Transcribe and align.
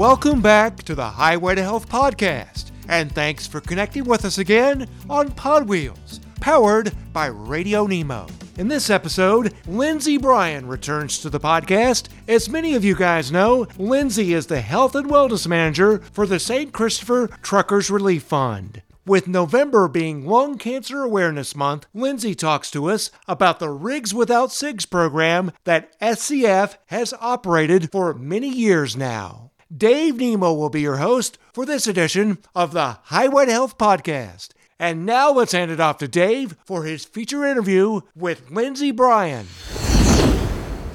Welcome 0.00 0.40
back 0.40 0.82
to 0.84 0.94
the 0.94 1.10
Highway 1.10 1.56
to 1.56 1.62
Health 1.62 1.86
podcast, 1.86 2.70
and 2.88 3.12
thanks 3.12 3.46
for 3.46 3.60
connecting 3.60 4.04
with 4.04 4.24
us 4.24 4.38
again 4.38 4.88
on 5.10 5.30
Pod 5.32 5.68
Wheels, 5.68 6.20
powered 6.40 6.94
by 7.12 7.26
Radio 7.26 7.86
Nemo. 7.86 8.26
In 8.56 8.66
this 8.66 8.88
episode, 8.88 9.52
Lindsay 9.66 10.16
Bryan 10.16 10.66
returns 10.66 11.18
to 11.18 11.28
the 11.28 11.38
podcast. 11.38 12.08
As 12.26 12.48
many 12.48 12.74
of 12.74 12.82
you 12.82 12.94
guys 12.94 13.30
know, 13.30 13.66
Lindsay 13.76 14.32
is 14.32 14.46
the 14.46 14.62
Health 14.62 14.94
and 14.94 15.10
Wellness 15.10 15.46
Manager 15.46 15.98
for 15.98 16.26
the 16.26 16.38
St. 16.38 16.72
Christopher 16.72 17.26
Truckers 17.42 17.90
Relief 17.90 18.22
Fund. 18.22 18.80
With 19.04 19.28
November 19.28 19.86
being 19.86 20.24
Lung 20.24 20.56
Cancer 20.56 21.02
Awareness 21.02 21.54
Month, 21.54 21.84
Lindsay 21.92 22.34
talks 22.34 22.70
to 22.70 22.86
us 22.86 23.10
about 23.28 23.58
the 23.58 23.68
Rigs 23.68 24.14
Without 24.14 24.50
Cigs 24.50 24.86
program 24.86 25.52
that 25.64 25.92
SCF 26.00 26.78
has 26.86 27.12
operated 27.20 27.92
for 27.92 28.14
many 28.14 28.48
years 28.48 28.96
now. 28.96 29.50
Dave 29.74 30.16
Nemo 30.16 30.52
will 30.52 30.68
be 30.68 30.80
your 30.80 30.96
host 30.96 31.38
for 31.52 31.64
this 31.64 31.86
edition 31.86 32.38
of 32.56 32.72
the 32.72 32.98
Highway 33.04 33.46
to 33.46 33.52
Health 33.52 33.78
podcast. 33.78 34.48
And 34.80 35.06
now 35.06 35.30
let's 35.30 35.52
hand 35.52 35.70
it 35.70 35.78
off 35.78 35.98
to 35.98 36.08
Dave 36.08 36.56
for 36.64 36.82
his 36.82 37.04
feature 37.04 37.44
interview 37.44 38.00
with 38.16 38.50
Lindsay 38.50 38.90
Bryan. 38.90 39.46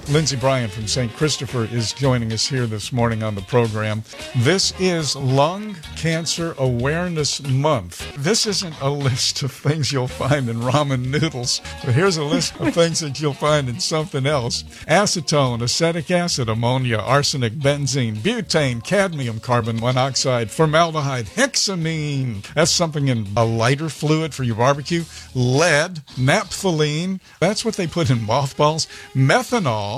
Lindsay 0.10 0.36
Bryan 0.36 0.70
from 0.70 0.86
St. 0.86 1.12
Christopher 1.14 1.64
is 1.64 1.92
joining 1.92 2.32
us 2.32 2.46
here 2.46 2.68
this 2.68 2.94
morning 2.94 3.24
on 3.24 3.34
the 3.34 3.42
program. 3.42 4.04
This 4.36 4.72
is 4.80 5.16
Lung 5.16 5.76
Cancer 5.96 6.54
Awareness 6.60 7.42
Month. 7.42 8.16
This 8.16 8.46
isn't 8.46 8.80
a 8.82 8.90
list 8.90 9.42
of 9.42 9.52
things 9.52 9.92
you'll 9.92 10.08
find 10.08 10.48
in 10.48 10.58
ramen 10.58 11.08
noodles, 11.08 11.60
but 11.84 11.96
here's 11.96 12.18
a 12.18 12.24
list 12.24 12.56
of 12.60 12.72
things 12.76 13.00
that 13.00 13.20
you'll 13.20 13.34
find 13.34 13.68
in 13.68 13.80
something 13.80 14.28
else 14.28 14.62
acetone, 14.88 15.64
acetic 15.64 16.12
acid, 16.12 16.50
ammonia, 16.50 16.98
arsenic, 16.98 17.54
benzene, 17.54 18.16
butane, 18.18 18.84
cadmium, 18.84 19.40
carbon 19.40 19.80
monoxide, 19.80 20.52
formaldehyde, 20.52 21.26
hexamine. 21.26 22.44
That's 22.54 22.70
something 22.70 23.08
in 23.08 23.28
a 23.36 23.44
lighter 23.44 23.90
fluid 23.90 24.36
for 24.36 24.44
your 24.44 24.58
barbecue. 24.58 25.04
Lead, 25.34 26.04
naphthalene. 26.16 27.20
That's 27.40 27.66
what 27.66 27.76
they 27.76 27.88
put 27.88 28.12
in 28.12 28.24
mothballs. 28.24 28.88
Methanol 29.16 29.95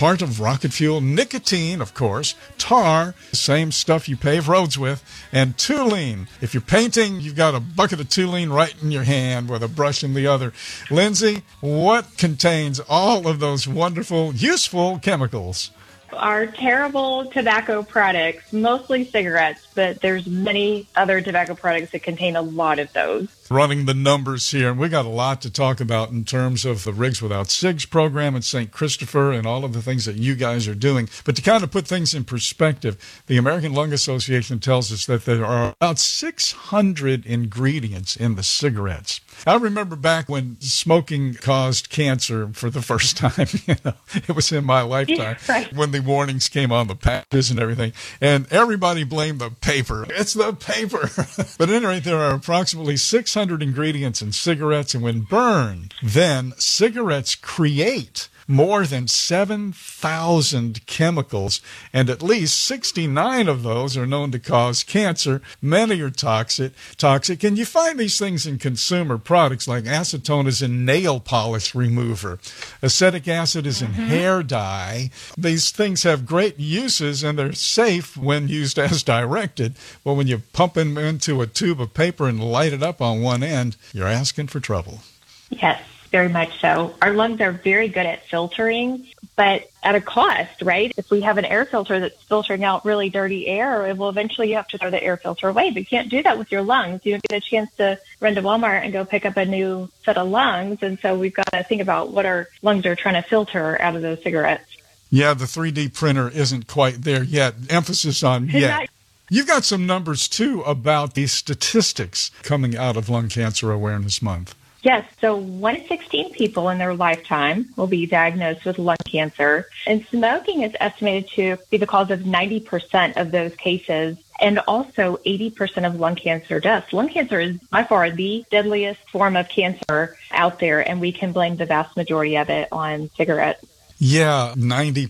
part 0.00 0.22
of 0.22 0.40
rocket 0.40 0.72
fuel, 0.72 1.02
nicotine, 1.02 1.82
of 1.82 1.92
course, 1.92 2.34
tar, 2.56 3.14
the 3.28 3.36
same 3.36 3.70
stuff 3.70 4.08
you 4.08 4.16
pave 4.16 4.48
roads 4.48 4.78
with, 4.78 5.04
and 5.30 5.54
toluene. 5.58 6.26
If 6.40 6.54
you're 6.54 6.62
painting, 6.62 7.20
you've 7.20 7.36
got 7.36 7.54
a 7.54 7.60
bucket 7.60 8.00
of 8.00 8.08
toluene 8.08 8.50
right 8.50 8.74
in 8.82 8.92
your 8.92 9.02
hand 9.02 9.50
with 9.50 9.62
a 9.62 9.68
brush 9.68 10.02
in 10.02 10.14
the 10.14 10.26
other. 10.26 10.54
Lindsay, 10.90 11.42
what 11.60 12.16
contains 12.16 12.80
all 12.88 13.28
of 13.28 13.40
those 13.40 13.68
wonderful, 13.68 14.32
useful 14.32 14.98
chemicals? 15.00 15.70
Our 16.14 16.46
terrible 16.46 17.26
tobacco 17.26 17.82
products, 17.82 18.54
mostly 18.54 19.04
cigarettes, 19.04 19.66
but 19.80 20.02
there's 20.02 20.26
many 20.26 20.86
other 20.94 21.22
tobacco 21.22 21.54
products 21.54 21.92
that 21.92 22.02
contain 22.02 22.36
a 22.36 22.42
lot 22.42 22.78
of 22.78 22.92
those 22.92 23.40
running 23.50 23.84
the 23.84 23.94
numbers 23.94 24.52
here. 24.52 24.70
And 24.70 24.78
we 24.78 24.88
got 24.88 25.04
a 25.04 25.10
lot 25.10 25.42
to 25.42 25.50
talk 25.50 25.80
about 25.80 26.10
in 26.10 26.24
terms 26.24 26.64
of 26.64 26.84
the 26.84 26.92
Rigs 26.92 27.20
Without 27.20 27.50
Cigs 27.50 27.84
program 27.84 28.36
at 28.36 28.44
St. 28.44 28.70
Christopher 28.70 29.32
and 29.32 29.46
all 29.46 29.64
of 29.64 29.72
the 29.72 29.82
things 29.82 30.04
that 30.04 30.16
you 30.16 30.36
guys 30.36 30.68
are 30.68 30.74
doing. 30.74 31.08
But 31.24 31.36
to 31.36 31.42
kind 31.42 31.64
of 31.64 31.70
put 31.72 31.86
things 31.86 32.14
in 32.14 32.24
perspective, 32.24 33.22
the 33.26 33.36
American 33.36 33.74
Lung 33.74 33.92
Association 33.92 34.60
tells 34.60 34.92
us 34.92 35.04
that 35.06 35.24
there 35.24 35.44
are 35.44 35.74
about 35.80 35.98
600 35.98 37.26
ingredients 37.26 38.16
in 38.16 38.36
the 38.36 38.42
cigarettes. 38.44 39.20
I 39.46 39.56
remember 39.56 39.96
back 39.96 40.28
when 40.28 40.60
smoking 40.60 41.34
caused 41.34 41.90
cancer 41.90 42.50
for 42.52 42.70
the 42.70 42.82
first 42.90 43.16
time. 43.16 43.48
You 43.66 43.74
know, 43.84 43.94
it 44.14 44.34
was 44.34 44.52
in 44.52 44.64
my 44.64 44.82
lifetime 44.90 45.36
right. 45.48 45.72
when 45.72 45.90
the 45.90 46.00
warnings 46.00 46.48
came 46.48 46.70
on 46.70 46.86
the 46.86 46.94
patches 46.94 47.50
and 47.50 47.58
everything, 47.58 47.92
and 48.20 48.46
everybody 48.52 49.02
blamed 49.02 49.40
the 49.40 49.50
paper. 49.70 50.06
It's 50.10 50.34
the 50.34 50.52
paper. 50.52 51.10
but 51.58 51.68
at 51.68 51.74
any 51.76 51.86
rate, 51.86 52.04
there 52.04 52.18
are 52.18 52.34
approximately 52.34 52.96
600 52.96 53.50
600 53.50 53.62
ingredients 53.62 54.22
in 54.22 54.32
cigarettes, 54.32 54.94
and 54.94 55.02
when 55.02 55.22
burned, 55.22 55.94
then 56.02 56.52
cigarettes 56.58 57.34
create 57.34 58.28
more 58.50 58.84
than 58.84 59.06
7,000 59.06 60.84
chemicals, 60.86 61.60
and 61.92 62.10
at 62.10 62.20
least 62.20 62.64
69 62.64 63.46
of 63.46 63.62
those 63.62 63.96
are 63.96 64.06
known 64.06 64.32
to 64.32 64.40
cause 64.40 64.82
cancer. 64.82 65.40
Many 65.62 66.00
are 66.00 66.10
toxic. 66.10 66.72
Toxic, 66.98 67.44
and 67.44 67.56
you 67.56 67.64
find 67.64 67.96
these 67.96 68.18
things 68.18 68.48
in 68.48 68.58
consumer 68.58 69.18
products 69.18 69.68
like 69.68 69.84
acetone 69.84 70.48
is 70.48 70.62
in 70.62 70.84
nail 70.84 71.20
polish 71.20 71.76
remover, 71.76 72.40
acetic 72.82 73.28
acid 73.28 73.68
is 73.68 73.80
in 73.80 73.92
mm-hmm. 73.92 74.06
hair 74.06 74.42
dye. 74.42 75.10
These 75.38 75.70
things 75.70 76.02
have 76.02 76.26
great 76.26 76.58
uses 76.58 77.22
and 77.22 77.38
they're 77.38 77.52
safe 77.52 78.16
when 78.16 78.48
used 78.48 78.80
as 78.80 79.04
directed. 79.04 79.76
But 80.02 80.14
when 80.14 80.26
you 80.26 80.42
pump 80.52 80.74
them 80.74 80.98
into 80.98 81.40
a 81.40 81.46
tube 81.46 81.80
of 81.80 81.94
paper 81.94 82.26
and 82.26 82.42
light 82.42 82.72
it 82.72 82.82
up 82.82 83.00
on 83.00 83.22
one 83.22 83.44
end, 83.44 83.76
you're 83.92 84.08
asking 84.08 84.48
for 84.48 84.58
trouble. 84.58 85.02
Yes 85.50 85.80
very 86.10 86.28
much 86.28 86.60
so. 86.60 86.94
Our 87.00 87.12
lungs 87.12 87.40
are 87.40 87.52
very 87.52 87.88
good 87.88 88.06
at 88.06 88.26
filtering, 88.26 89.06
but 89.36 89.70
at 89.82 89.94
a 89.94 90.00
cost, 90.00 90.60
right? 90.62 90.92
If 90.96 91.10
we 91.10 91.22
have 91.22 91.38
an 91.38 91.44
air 91.44 91.64
filter 91.64 92.00
that's 92.00 92.22
filtering 92.24 92.64
out 92.64 92.84
really 92.84 93.08
dirty 93.08 93.46
air, 93.46 93.94
well, 93.94 94.08
eventually 94.08 94.50
you 94.50 94.56
have 94.56 94.68
to 94.68 94.78
throw 94.78 94.90
the 94.90 95.02
air 95.02 95.16
filter 95.16 95.48
away. 95.48 95.70
But 95.70 95.80
you 95.80 95.86
can't 95.86 96.10
do 96.10 96.22
that 96.22 96.36
with 96.38 96.52
your 96.52 96.62
lungs. 96.62 97.00
You 97.04 97.12
don't 97.12 97.22
get 97.22 97.38
a 97.38 97.40
chance 97.40 97.74
to 97.76 97.98
run 98.20 98.34
to 98.34 98.42
Walmart 98.42 98.82
and 98.82 98.92
go 98.92 99.04
pick 99.04 99.24
up 99.24 99.36
a 99.36 99.44
new 99.44 99.88
set 100.04 100.18
of 100.18 100.28
lungs. 100.28 100.82
And 100.82 100.98
so 101.00 101.16
we've 101.18 101.34
got 101.34 101.50
to 101.52 101.62
think 101.62 101.80
about 101.80 102.12
what 102.12 102.26
our 102.26 102.48
lungs 102.62 102.84
are 102.86 102.96
trying 102.96 103.20
to 103.20 103.26
filter 103.26 103.80
out 103.80 103.96
of 103.96 104.02
those 104.02 104.22
cigarettes. 104.22 104.64
Yeah, 105.10 105.34
the 105.34 105.46
3D 105.46 105.94
printer 105.94 106.28
isn't 106.28 106.66
quite 106.66 107.02
there 107.02 107.24
yet. 107.24 107.54
Emphasis 107.68 108.22
on 108.22 108.48
yet. 108.48 108.88
You've 109.28 109.46
got 109.46 109.64
some 109.64 109.86
numbers 109.86 110.28
too 110.28 110.62
about 110.62 111.14
the 111.14 111.28
statistics 111.28 112.30
coming 112.42 112.76
out 112.76 112.96
of 112.96 113.08
Lung 113.08 113.28
Cancer 113.28 113.70
Awareness 113.70 114.20
Month. 114.20 114.56
Yes, 114.82 115.06
so 115.20 115.36
one 115.36 115.76
in 115.76 115.86
16 115.86 116.32
people 116.32 116.70
in 116.70 116.78
their 116.78 116.94
lifetime 116.94 117.68
will 117.76 117.86
be 117.86 118.06
diagnosed 118.06 118.64
with 118.64 118.78
lung 118.78 118.96
cancer. 119.04 119.68
And 119.86 120.06
smoking 120.06 120.62
is 120.62 120.74
estimated 120.80 121.30
to 121.32 121.58
be 121.68 121.76
the 121.76 121.86
cause 121.86 122.10
of 122.10 122.20
90% 122.20 123.16
of 123.16 123.30
those 123.30 123.54
cases 123.56 124.16
and 124.40 124.58
also 124.60 125.18
80% 125.26 125.86
of 125.86 125.96
lung 125.96 126.16
cancer 126.16 126.60
deaths. 126.60 126.94
Lung 126.94 127.10
cancer 127.10 127.40
is 127.40 127.58
by 127.70 127.84
far 127.84 128.10
the 128.10 128.44
deadliest 128.50 129.00
form 129.10 129.36
of 129.36 129.48
cancer 129.50 130.16
out 130.30 130.60
there, 130.60 130.80
and 130.88 130.98
we 131.00 131.12
can 131.12 131.32
blame 131.32 131.56
the 131.56 131.66
vast 131.66 131.94
majority 131.96 132.36
of 132.36 132.48
it 132.48 132.68
on 132.72 133.10
cigarettes. 133.16 133.64
Yeah, 134.02 134.54
90%, 134.56 135.08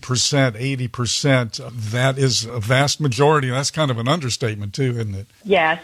80%. 0.89 1.91
That 1.91 2.17
is 2.17 2.43
a 2.43 2.59
vast 2.59 2.99
majority. 2.99 3.49
That's 3.49 3.71
kind 3.71 3.89
of 3.89 3.97
an 3.97 4.09
understatement, 4.09 4.73
too, 4.73 4.91
isn't 4.91 5.15
it? 5.15 5.27
Yes. 5.45 5.81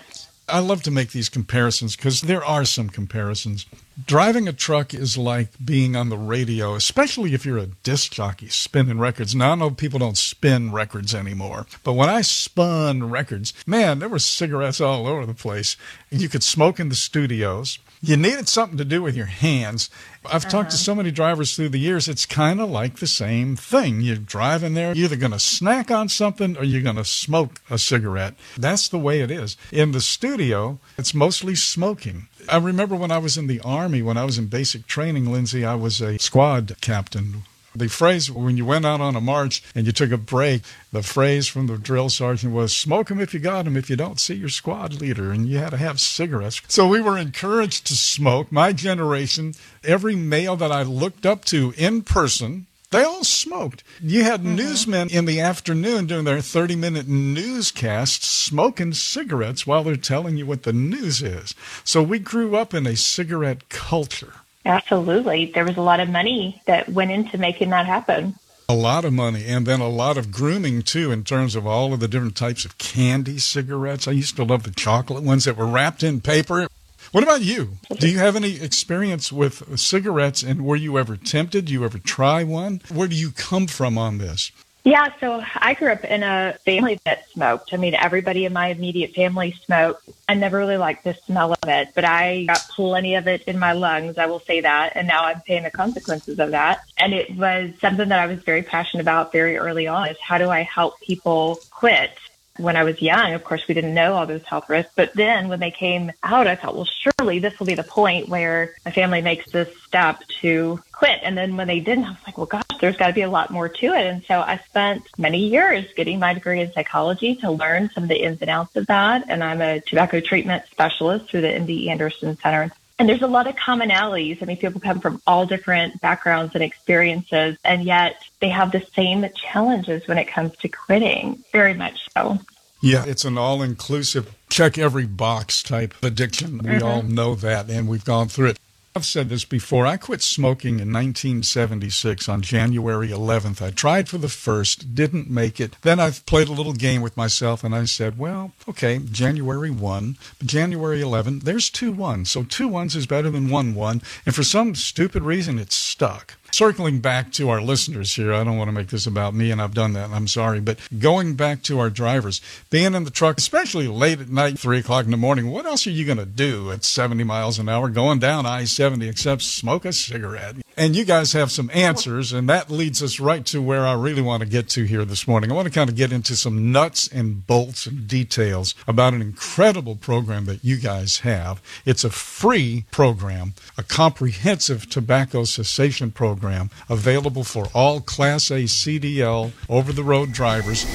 I 0.49 0.59
love 0.59 0.81
to 0.83 0.91
make 0.91 1.11
these 1.11 1.27
comparisons 1.27 1.97
because 1.97 2.21
there 2.21 2.43
are 2.43 2.63
some 2.63 2.89
comparisons. 2.89 3.65
Driving 4.05 4.47
a 4.47 4.53
truck 4.53 4.93
is 4.93 5.17
like 5.17 5.49
being 5.63 5.93
on 5.93 6.07
the 6.07 6.17
radio, 6.17 6.73
especially 6.75 7.33
if 7.33 7.45
you're 7.45 7.57
a 7.57 7.65
disc 7.65 8.13
jockey 8.13 8.47
spinning 8.47 8.97
records. 8.97 9.35
Now, 9.35 9.51
I 9.51 9.55
know 9.55 9.71
people 9.71 9.99
don't 9.99 10.17
spin 10.17 10.71
records 10.71 11.13
anymore, 11.13 11.67
but 11.83 11.93
when 11.93 12.07
I 12.07 12.21
spun 12.21 13.09
records, 13.09 13.53
man, 13.65 13.99
there 13.99 14.07
were 14.07 14.19
cigarettes 14.19 14.79
all 14.79 15.05
over 15.05 15.25
the 15.25 15.33
place. 15.33 15.75
You 16.09 16.29
could 16.29 16.43
smoke 16.43 16.79
in 16.79 16.87
the 16.87 16.95
studios. 16.95 17.79
You 18.01 18.15
needed 18.15 18.47
something 18.47 18.77
to 18.77 18.85
do 18.85 19.01
with 19.01 19.17
your 19.17 19.25
hands. 19.25 19.89
I've 20.27 20.45
uh-huh. 20.45 20.49
talked 20.49 20.71
to 20.71 20.75
uh-huh. 20.75 20.83
so 20.83 20.95
many 20.95 21.11
drivers 21.11 21.55
through 21.55 21.69
the 21.69 21.79
years, 21.79 22.07
it's 22.07 22.25
kind 22.25 22.61
of 22.61 22.69
like 22.69 22.97
the 22.97 23.07
same 23.07 23.55
thing. 23.55 24.01
You're 24.01 24.17
driving 24.17 24.73
there, 24.73 24.93
you're 24.93 25.05
either 25.05 25.15
going 25.15 25.31
to 25.31 25.39
snack 25.39 25.91
on 25.91 26.09
something 26.09 26.57
or 26.57 26.63
you're 26.63 26.81
going 26.81 26.95
to 26.95 27.05
smoke 27.05 27.61
a 27.69 27.77
cigarette. 27.77 28.35
That's 28.57 28.87
the 28.87 28.99
way 28.99 29.21
it 29.21 29.31
is. 29.31 29.57
In 29.71 29.91
the 29.91 30.01
studio, 30.01 30.79
it's 30.97 31.13
mostly 31.13 31.55
smoking. 31.55 32.27
I 32.49 32.57
remember 32.57 32.95
when 32.95 33.11
I 33.11 33.17
was 33.17 33.37
in 33.37 33.47
the 33.47 33.59
Army, 33.61 34.01
when 34.01 34.17
I 34.17 34.25
was 34.25 34.37
in 34.37 34.47
basic 34.47 34.87
training, 34.87 35.31
Lindsay, 35.31 35.65
I 35.65 35.75
was 35.75 36.01
a 36.01 36.17
squad 36.19 36.75
captain 36.81 37.43
the 37.77 37.87
phrase 37.87 38.31
when 38.31 38.57
you 38.57 38.65
went 38.65 38.85
out 38.85 39.01
on 39.01 39.15
a 39.15 39.21
march 39.21 39.63
and 39.75 39.85
you 39.85 39.91
took 39.91 40.11
a 40.11 40.17
break, 40.17 40.63
the 40.91 41.03
phrase 41.03 41.47
from 41.47 41.67
the 41.67 41.77
drill 41.77 42.09
sergeant 42.09 42.53
was 42.53 42.75
smoke 42.75 43.11
'em 43.11 43.19
if 43.19 43.33
you 43.33 43.39
got 43.39 43.65
'em. 43.65 43.77
If 43.77 43.89
you 43.89 43.95
don't, 43.95 44.19
see 44.19 44.35
your 44.35 44.49
squad 44.49 44.93
leader. 44.93 45.31
And 45.31 45.47
you 45.47 45.57
had 45.57 45.71
to 45.71 45.77
have 45.77 45.99
cigarettes. 45.99 46.61
So 46.67 46.87
we 46.87 47.01
were 47.01 47.17
encouraged 47.17 47.87
to 47.87 47.95
smoke. 47.95 48.51
My 48.51 48.73
generation, 48.73 49.53
every 49.83 50.15
male 50.15 50.55
that 50.55 50.71
I 50.71 50.83
looked 50.83 51.25
up 51.25 51.45
to 51.45 51.73
in 51.77 52.01
person, 52.01 52.67
they 52.89 53.03
all 53.03 53.25
smoked. 53.25 53.83
You 54.01 54.23
had 54.23 54.39
mm-hmm. 54.39 54.55
newsmen 54.55 55.09
in 55.09 55.25
the 55.25 55.41
afternoon 55.41 56.07
doing 56.07 56.23
their 56.23 56.39
30 56.39 56.77
minute 56.77 57.07
newscasts 57.07 58.27
smoking 58.27 58.93
cigarettes 58.93 59.67
while 59.67 59.83
they're 59.83 59.97
telling 59.97 60.37
you 60.37 60.45
what 60.45 60.63
the 60.63 60.71
news 60.71 61.21
is. 61.21 61.53
So 61.83 62.01
we 62.01 62.19
grew 62.19 62.55
up 62.55 62.73
in 62.73 62.87
a 62.87 62.95
cigarette 62.95 63.67
culture. 63.67 64.35
Absolutely. 64.65 65.51
There 65.53 65.65
was 65.65 65.77
a 65.77 65.81
lot 65.81 65.99
of 65.99 66.09
money 66.09 66.61
that 66.65 66.89
went 66.89 67.11
into 67.11 67.37
making 67.37 67.69
that 67.69 67.85
happen. 67.85 68.35
A 68.69 68.75
lot 68.75 69.05
of 69.05 69.13
money, 69.13 69.45
and 69.45 69.65
then 69.65 69.79
a 69.79 69.87
lot 69.87 70.17
of 70.17 70.29
grooming 70.29 70.81
too, 70.81 71.09
in 71.09 71.23
terms 71.23 71.55
of 71.55 71.65
all 71.65 71.93
of 71.93 72.01
the 72.01 72.07
different 72.07 72.35
types 72.35 72.65
of 72.65 72.77
candy 72.77 73.37
cigarettes. 73.37 74.09
I 74.09 74.11
used 74.11 74.35
to 74.35 74.43
love 74.43 74.63
the 74.63 74.71
chocolate 74.71 75.23
ones 75.23 75.45
that 75.45 75.55
were 75.55 75.65
wrapped 75.65 76.03
in 76.03 76.19
paper. 76.19 76.67
What 77.13 77.23
about 77.23 77.41
you? 77.41 77.77
Do 77.97 78.09
you 78.09 78.17
have 78.17 78.35
any 78.35 78.61
experience 78.61 79.31
with 79.31 79.79
cigarettes, 79.79 80.43
and 80.43 80.65
were 80.65 80.75
you 80.75 80.97
ever 80.97 81.15
tempted? 81.15 81.65
Do 81.65 81.71
you 81.71 81.85
ever 81.85 81.99
try 81.99 82.43
one? 82.43 82.81
Where 82.93 83.07
do 83.07 83.15
you 83.15 83.31
come 83.31 83.67
from 83.67 83.97
on 83.97 84.17
this? 84.17 84.51
Yeah, 84.87 85.09
so 85.19 85.43
I 85.53 85.73
grew 85.73 85.91
up 85.91 86.05
in 86.05 86.23
a 86.23 86.57
family 86.63 86.97
that 87.03 87.29
smoked. 87.31 87.73
I 87.73 87.77
mean, 87.77 87.93
everybody 87.93 88.45
in 88.45 88.53
my 88.53 88.67
immediate 88.67 89.13
family 89.13 89.51
smoked. 89.65 90.07
I 90.29 90.33
never 90.33 90.57
really 90.57 90.77
liked 90.77 91.03
the 91.03 91.13
smell 91.25 91.51
of 91.51 91.67
it, 91.67 91.89
but 91.93 92.05
I 92.05 92.45
got 92.45 92.65
plenty 92.69 93.15
of 93.15 93.27
it 93.27 93.41
in 93.49 93.59
my 93.59 93.73
lungs, 93.73 94.17
I 94.17 94.27
will 94.27 94.39
say 94.39 94.61
that. 94.61 94.93
And 94.95 95.05
now 95.05 95.25
I'm 95.25 95.41
paying 95.41 95.63
the 95.63 95.71
consequences 95.71 96.39
of 96.39 96.51
that. 96.51 96.85
And 96.97 97.13
it 97.13 97.35
was 97.35 97.73
something 97.81 98.07
that 98.07 98.19
I 98.19 98.27
was 98.27 98.39
very 98.43 98.61
passionate 98.63 99.01
about 99.01 99.33
very 99.33 99.57
early 99.57 99.87
on 99.87 100.07
is 100.07 100.15
how 100.21 100.37
do 100.37 100.49
I 100.49 100.61
help 100.61 101.01
people 101.01 101.59
quit? 101.69 102.11
When 102.57 102.75
I 102.75 102.83
was 102.83 103.01
young, 103.01 103.33
of 103.33 103.43
course, 103.43 103.67
we 103.67 103.73
didn't 103.73 103.93
know 103.93 104.13
all 104.13 104.25
those 104.25 104.43
health 104.43 104.69
risks. 104.69 104.91
But 104.95 105.13
then 105.13 105.47
when 105.47 105.59
they 105.59 105.71
came 105.71 106.11
out, 106.23 106.47
I 106.47 106.55
thought, 106.55 106.75
well, 106.75 106.85
surely 106.85 107.39
this 107.39 107.57
will 107.59 107.67
be 107.67 107.75
the 107.75 107.83
point 107.83 108.29
where 108.29 108.75
my 108.85 108.91
family 108.91 109.21
makes 109.21 109.51
this 109.51 109.69
step 109.83 110.21
to 110.41 110.79
quit. 110.91 111.19
And 111.23 111.37
then 111.37 111.57
when 111.57 111.67
they 111.67 111.79
didn't, 111.79 112.05
I 112.05 112.09
was 112.09 112.19
like, 112.25 112.37
well, 112.37 112.47
gosh, 112.47 112.63
there's 112.79 112.97
got 112.97 113.07
to 113.07 113.13
be 113.13 113.21
a 113.21 113.29
lot 113.29 113.51
more 113.51 113.69
to 113.69 113.85
it. 113.87 114.05
And 114.05 114.23
so 114.25 114.39
I 114.39 114.57
spent 114.69 115.03
many 115.17 115.47
years 115.47 115.85
getting 115.95 116.19
my 116.19 116.33
degree 116.33 116.61
in 116.61 116.71
psychology 116.73 117.35
to 117.37 117.51
learn 117.51 117.89
some 117.93 118.03
of 118.03 118.09
the 118.09 118.23
ins 118.23 118.41
and 118.41 118.49
outs 118.49 118.75
of 118.75 118.87
that. 118.87 119.25
And 119.29 119.43
I'm 119.43 119.61
a 119.61 119.79
tobacco 119.81 120.19
treatment 120.19 120.63
specialist 120.71 121.29
through 121.29 121.41
the 121.41 121.49
MD 121.49 121.87
Anderson 121.87 122.37
Center. 122.37 122.71
And 122.99 123.07
there's 123.07 123.21
a 123.21 123.27
lot 123.27 123.45
of 123.45 123.55
commonalities. 123.55 124.41
I 124.41 124.45
mean, 124.45 124.57
people 124.57 124.81
come 124.81 124.99
from 124.99 125.21
all 125.27 125.45
different 125.45 126.01
backgrounds 126.01 126.55
and 126.55 126.63
experiences, 126.63 127.57
and 127.63 127.83
yet 127.83 128.15
they 128.39 128.49
have 128.49 128.71
the 128.71 128.83
same 128.95 129.25
challenges 129.35 130.07
when 130.07 130.17
it 130.17 130.25
comes 130.27 130.57
to 130.57 130.67
quitting, 130.67 131.43
very 131.51 131.75
much 131.75 132.07
so. 132.11 132.39
Yeah, 132.81 133.05
it's 133.05 133.25
an 133.25 133.37
all 133.37 133.61
inclusive, 133.61 134.33
check 134.49 134.77
every 134.77 135.05
box 135.05 135.61
type 135.61 135.93
addiction. 136.01 136.59
We 136.59 136.69
mm-hmm. 136.71 136.85
all 136.85 137.03
know 137.03 137.35
that, 137.35 137.69
and 137.69 137.87
we've 137.87 138.05
gone 138.05 138.29
through 138.29 138.49
it. 138.49 138.59
I've 138.97 139.05
said 139.05 139.29
this 139.29 139.45
before. 139.45 139.85
I 139.85 139.95
quit 139.97 140.23
smoking 140.23 140.79
in 140.79 140.91
1976 140.91 142.27
on 142.27 142.41
January 142.41 143.09
11th. 143.09 143.61
I 143.61 143.69
tried 143.69 144.09
for 144.09 144.17
the 144.17 144.27
first, 144.27 144.95
didn't 144.95 145.29
make 145.29 145.59
it. 145.59 145.75
Then 145.83 145.99
I've 145.99 146.25
played 146.25 146.47
a 146.47 146.51
little 146.51 146.73
game 146.73 147.03
with 147.03 147.15
myself 147.15 147.63
and 147.63 147.75
I 147.75 147.85
said, 147.85 148.17
well, 148.17 148.53
okay, 148.67 148.97
January 148.97 149.69
1, 149.69 150.17
January 150.43 150.99
11, 151.01 151.41
there's 151.41 151.69
two 151.69 151.91
ones. 151.91 152.31
So 152.31 152.41
two 152.41 152.67
ones 152.67 152.95
is 152.95 153.05
better 153.05 153.29
than 153.29 153.51
one 153.51 153.75
one. 153.75 154.01
And 154.25 154.33
for 154.33 154.41
some 154.41 154.73
stupid 154.73 155.21
reason, 155.21 155.59
it's 155.59 155.75
stuck 155.75 156.33
circling 156.57 156.97
back 156.99 157.31
to 157.31 157.51
our 157.51 157.61
listeners 157.61 158.15
here, 158.15 158.33
I 158.33 158.43
don't 158.43 158.57
want 158.57 158.67
to 158.67 158.71
make 158.71 158.87
this 158.87 159.05
about 159.05 159.35
me, 159.35 159.51
and 159.51 159.61
I've 159.61 159.75
done 159.75 159.93
that, 159.93 160.09
I'm 160.09 160.27
sorry, 160.27 160.59
but 160.59 160.79
going 160.97 161.35
back 161.35 161.61
to 161.63 161.77
our 161.77 161.91
drivers, 161.91 162.41
being 162.71 162.95
in 162.95 163.03
the 163.03 163.11
truck, 163.11 163.37
especially 163.37 163.87
late 163.87 164.19
at 164.19 164.29
night, 164.29 164.57
3 164.57 164.79
o'clock 164.79 165.05
in 165.05 165.11
the 165.11 165.17
morning, 165.17 165.51
what 165.51 165.67
else 165.67 165.85
are 165.85 165.91
you 165.91 166.03
going 166.03 166.17
to 166.17 166.25
do 166.25 166.71
at 166.71 166.83
70 166.83 167.23
miles 167.23 167.59
an 167.59 167.69
hour 167.69 167.89
going 167.89 168.17
down 168.17 168.47
I 168.47 168.63
70 168.63 169.07
except 169.07 169.43
smoke 169.43 169.85
a 169.85 169.93
cigarette? 169.93 170.55
And 170.75 170.95
you 170.95 171.05
guys 171.05 171.33
have 171.33 171.51
some 171.51 171.71
answers, 171.73 172.33
and 172.33 172.49
that 172.49 172.71
leads 172.71 173.01
us 173.01 173.19
right 173.19 173.45
to 173.47 173.61
where 173.61 173.85
I 173.85 173.93
really 173.93 174.21
want 174.21 174.41
to 174.41 174.49
get 174.49 174.69
to 174.69 174.83
here 174.83 175.05
this 175.05 175.27
morning. 175.27 175.51
I 175.51 175.55
want 175.55 175.67
to 175.67 175.73
kind 175.73 175.89
of 175.89 175.95
get 175.95 176.11
into 176.11 176.35
some 176.35 176.71
nuts 176.71 177.07
and 177.07 177.45
bolts 177.47 177.87
and 177.87 178.07
details 178.07 178.75
about 178.87 179.15
an 179.15 179.21
incredible 179.21 179.95
program 179.95 180.45
that 180.45 180.63
you 180.63 180.77
guys 180.77 181.19
have. 181.19 181.63
It's 181.83 182.03
a 182.03 182.11
free 182.11 182.85
program, 182.91 183.53
a 183.75 183.81
comprehensive 183.81 184.87
tobacco 184.87 185.45
cessation 185.45 186.11
program 186.11 186.46
available 186.89 187.43
for 187.43 187.67
all 187.73 188.01
Class 188.01 188.51
A 188.51 188.63
CDL 188.63 189.51
over 189.69 189.91
the 189.93 190.03
road 190.03 190.31
drivers. 190.31 190.85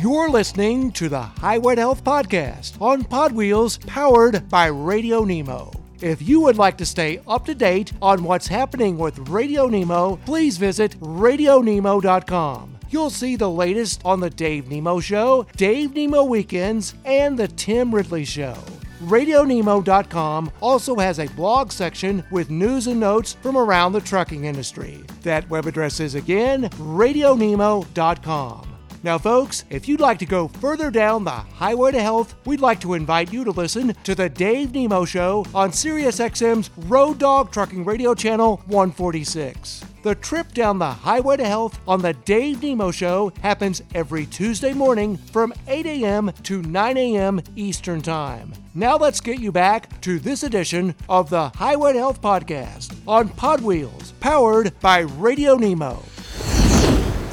You're 0.00 0.28
listening 0.30 0.92
to 0.92 1.08
the 1.08 1.22
Highway 1.22 1.76
Health 1.76 2.04
Podcast 2.04 2.80
on 2.80 3.04
Pod 3.04 3.32
Wheels, 3.32 3.78
powered 3.78 4.48
by 4.48 4.66
Radio 4.66 5.24
Nemo. 5.24 5.72
If 6.00 6.22
you 6.22 6.40
would 6.42 6.56
like 6.56 6.78
to 6.78 6.86
stay 6.86 7.20
up 7.26 7.44
to 7.46 7.54
date 7.54 7.92
on 8.00 8.22
what's 8.22 8.46
happening 8.46 8.96
with 8.98 9.28
Radio 9.28 9.66
Nemo, 9.66 10.16
please 10.24 10.56
visit 10.56 10.92
radionemo.com. 11.00 12.78
You'll 12.90 13.10
see 13.10 13.36
the 13.36 13.50
latest 13.50 14.00
on 14.04 14.20
the 14.20 14.30
Dave 14.30 14.70
Nemo 14.70 15.00
Show, 15.00 15.46
Dave 15.56 15.94
Nemo 15.94 16.22
Weekends, 16.22 16.94
and 17.04 17.38
the 17.38 17.48
Tim 17.48 17.94
Ridley 17.94 18.24
Show. 18.24 18.56
RadioNemo.com 19.04 20.52
also 20.60 20.96
has 20.96 21.18
a 21.20 21.28
blog 21.28 21.72
section 21.72 22.24
with 22.30 22.50
news 22.50 22.86
and 22.86 23.00
notes 23.00 23.34
from 23.42 23.56
around 23.56 23.92
the 23.92 24.00
trucking 24.00 24.44
industry. 24.44 25.04
That 25.22 25.48
web 25.48 25.66
address 25.66 26.00
is 26.00 26.14
again 26.14 26.64
RadioNemo.com. 26.70 28.67
Now, 29.02 29.16
folks, 29.16 29.64
if 29.70 29.86
you'd 29.88 30.00
like 30.00 30.18
to 30.18 30.26
go 30.26 30.48
further 30.48 30.90
down 30.90 31.24
the 31.24 31.30
highway 31.30 31.92
to 31.92 32.00
health, 32.00 32.34
we'd 32.44 32.60
like 32.60 32.80
to 32.80 32.94
invite 32.94 33.32
you 33.32 33.44
to 33.44 33.52
listen 33.52 33.94
to 34.02 34.14
the 34.14 34.28
Dave 34.28 34.74
Nemo 34.74 35.04
Show 35.04 35.46
on 35.54 35.70
SiriusXM's 35.70 36.70
Road 36.88 37.18
Dog 37.18 37.52
Trucking 37.52 37.84
Radio 37.84 38.14
Channel 38.14 38.56
146. 38.66 39.84
The 40.02 40.14
trip 40.16 40.52
down 40.52 40.78
the 40.78 40.90
highway 40.90 41.36
to 41.36 41.44
health 41.44 41.78
on 41.86 42.02
the 42.02 42.12
Dave 42.12 42.62
Nemo 42.62 42.90
Show 42.90 43.32
happens 43.40 43.82
every 43.94 44.26
Tuesday 44.26 44.72
morning 44.72 45.16
from 45.16 45.52
8 45.68 45.86
a.m. 45.86 46.32
to 46.44 46.62
9 46.62 46.96
a.m. 46.96 47.40
Eastern 47.56 48.00
Time. 48.00 48.52
Now 48.74 48.96
let's 48.96 49.20
get 49.20 49.40
you 49.40 49.52
back 49.52 50.00
to 50.02 50.18
this 50.18 50.42
edition 50.42 50.94
of 51.08 51.30
the 51.30 51.48
Highway 51.50 51.92
to 51.92 51.98
Health 51.98 52.20
Podcast 52.20 52.96
on 53.06 53.28
Pod 53.28 53.60
Wheels, 53.60 54.12
powered 54.20 54.78
by 54.80 55.00
Radio 55.00 55.56
Nemo. 55.56 56.02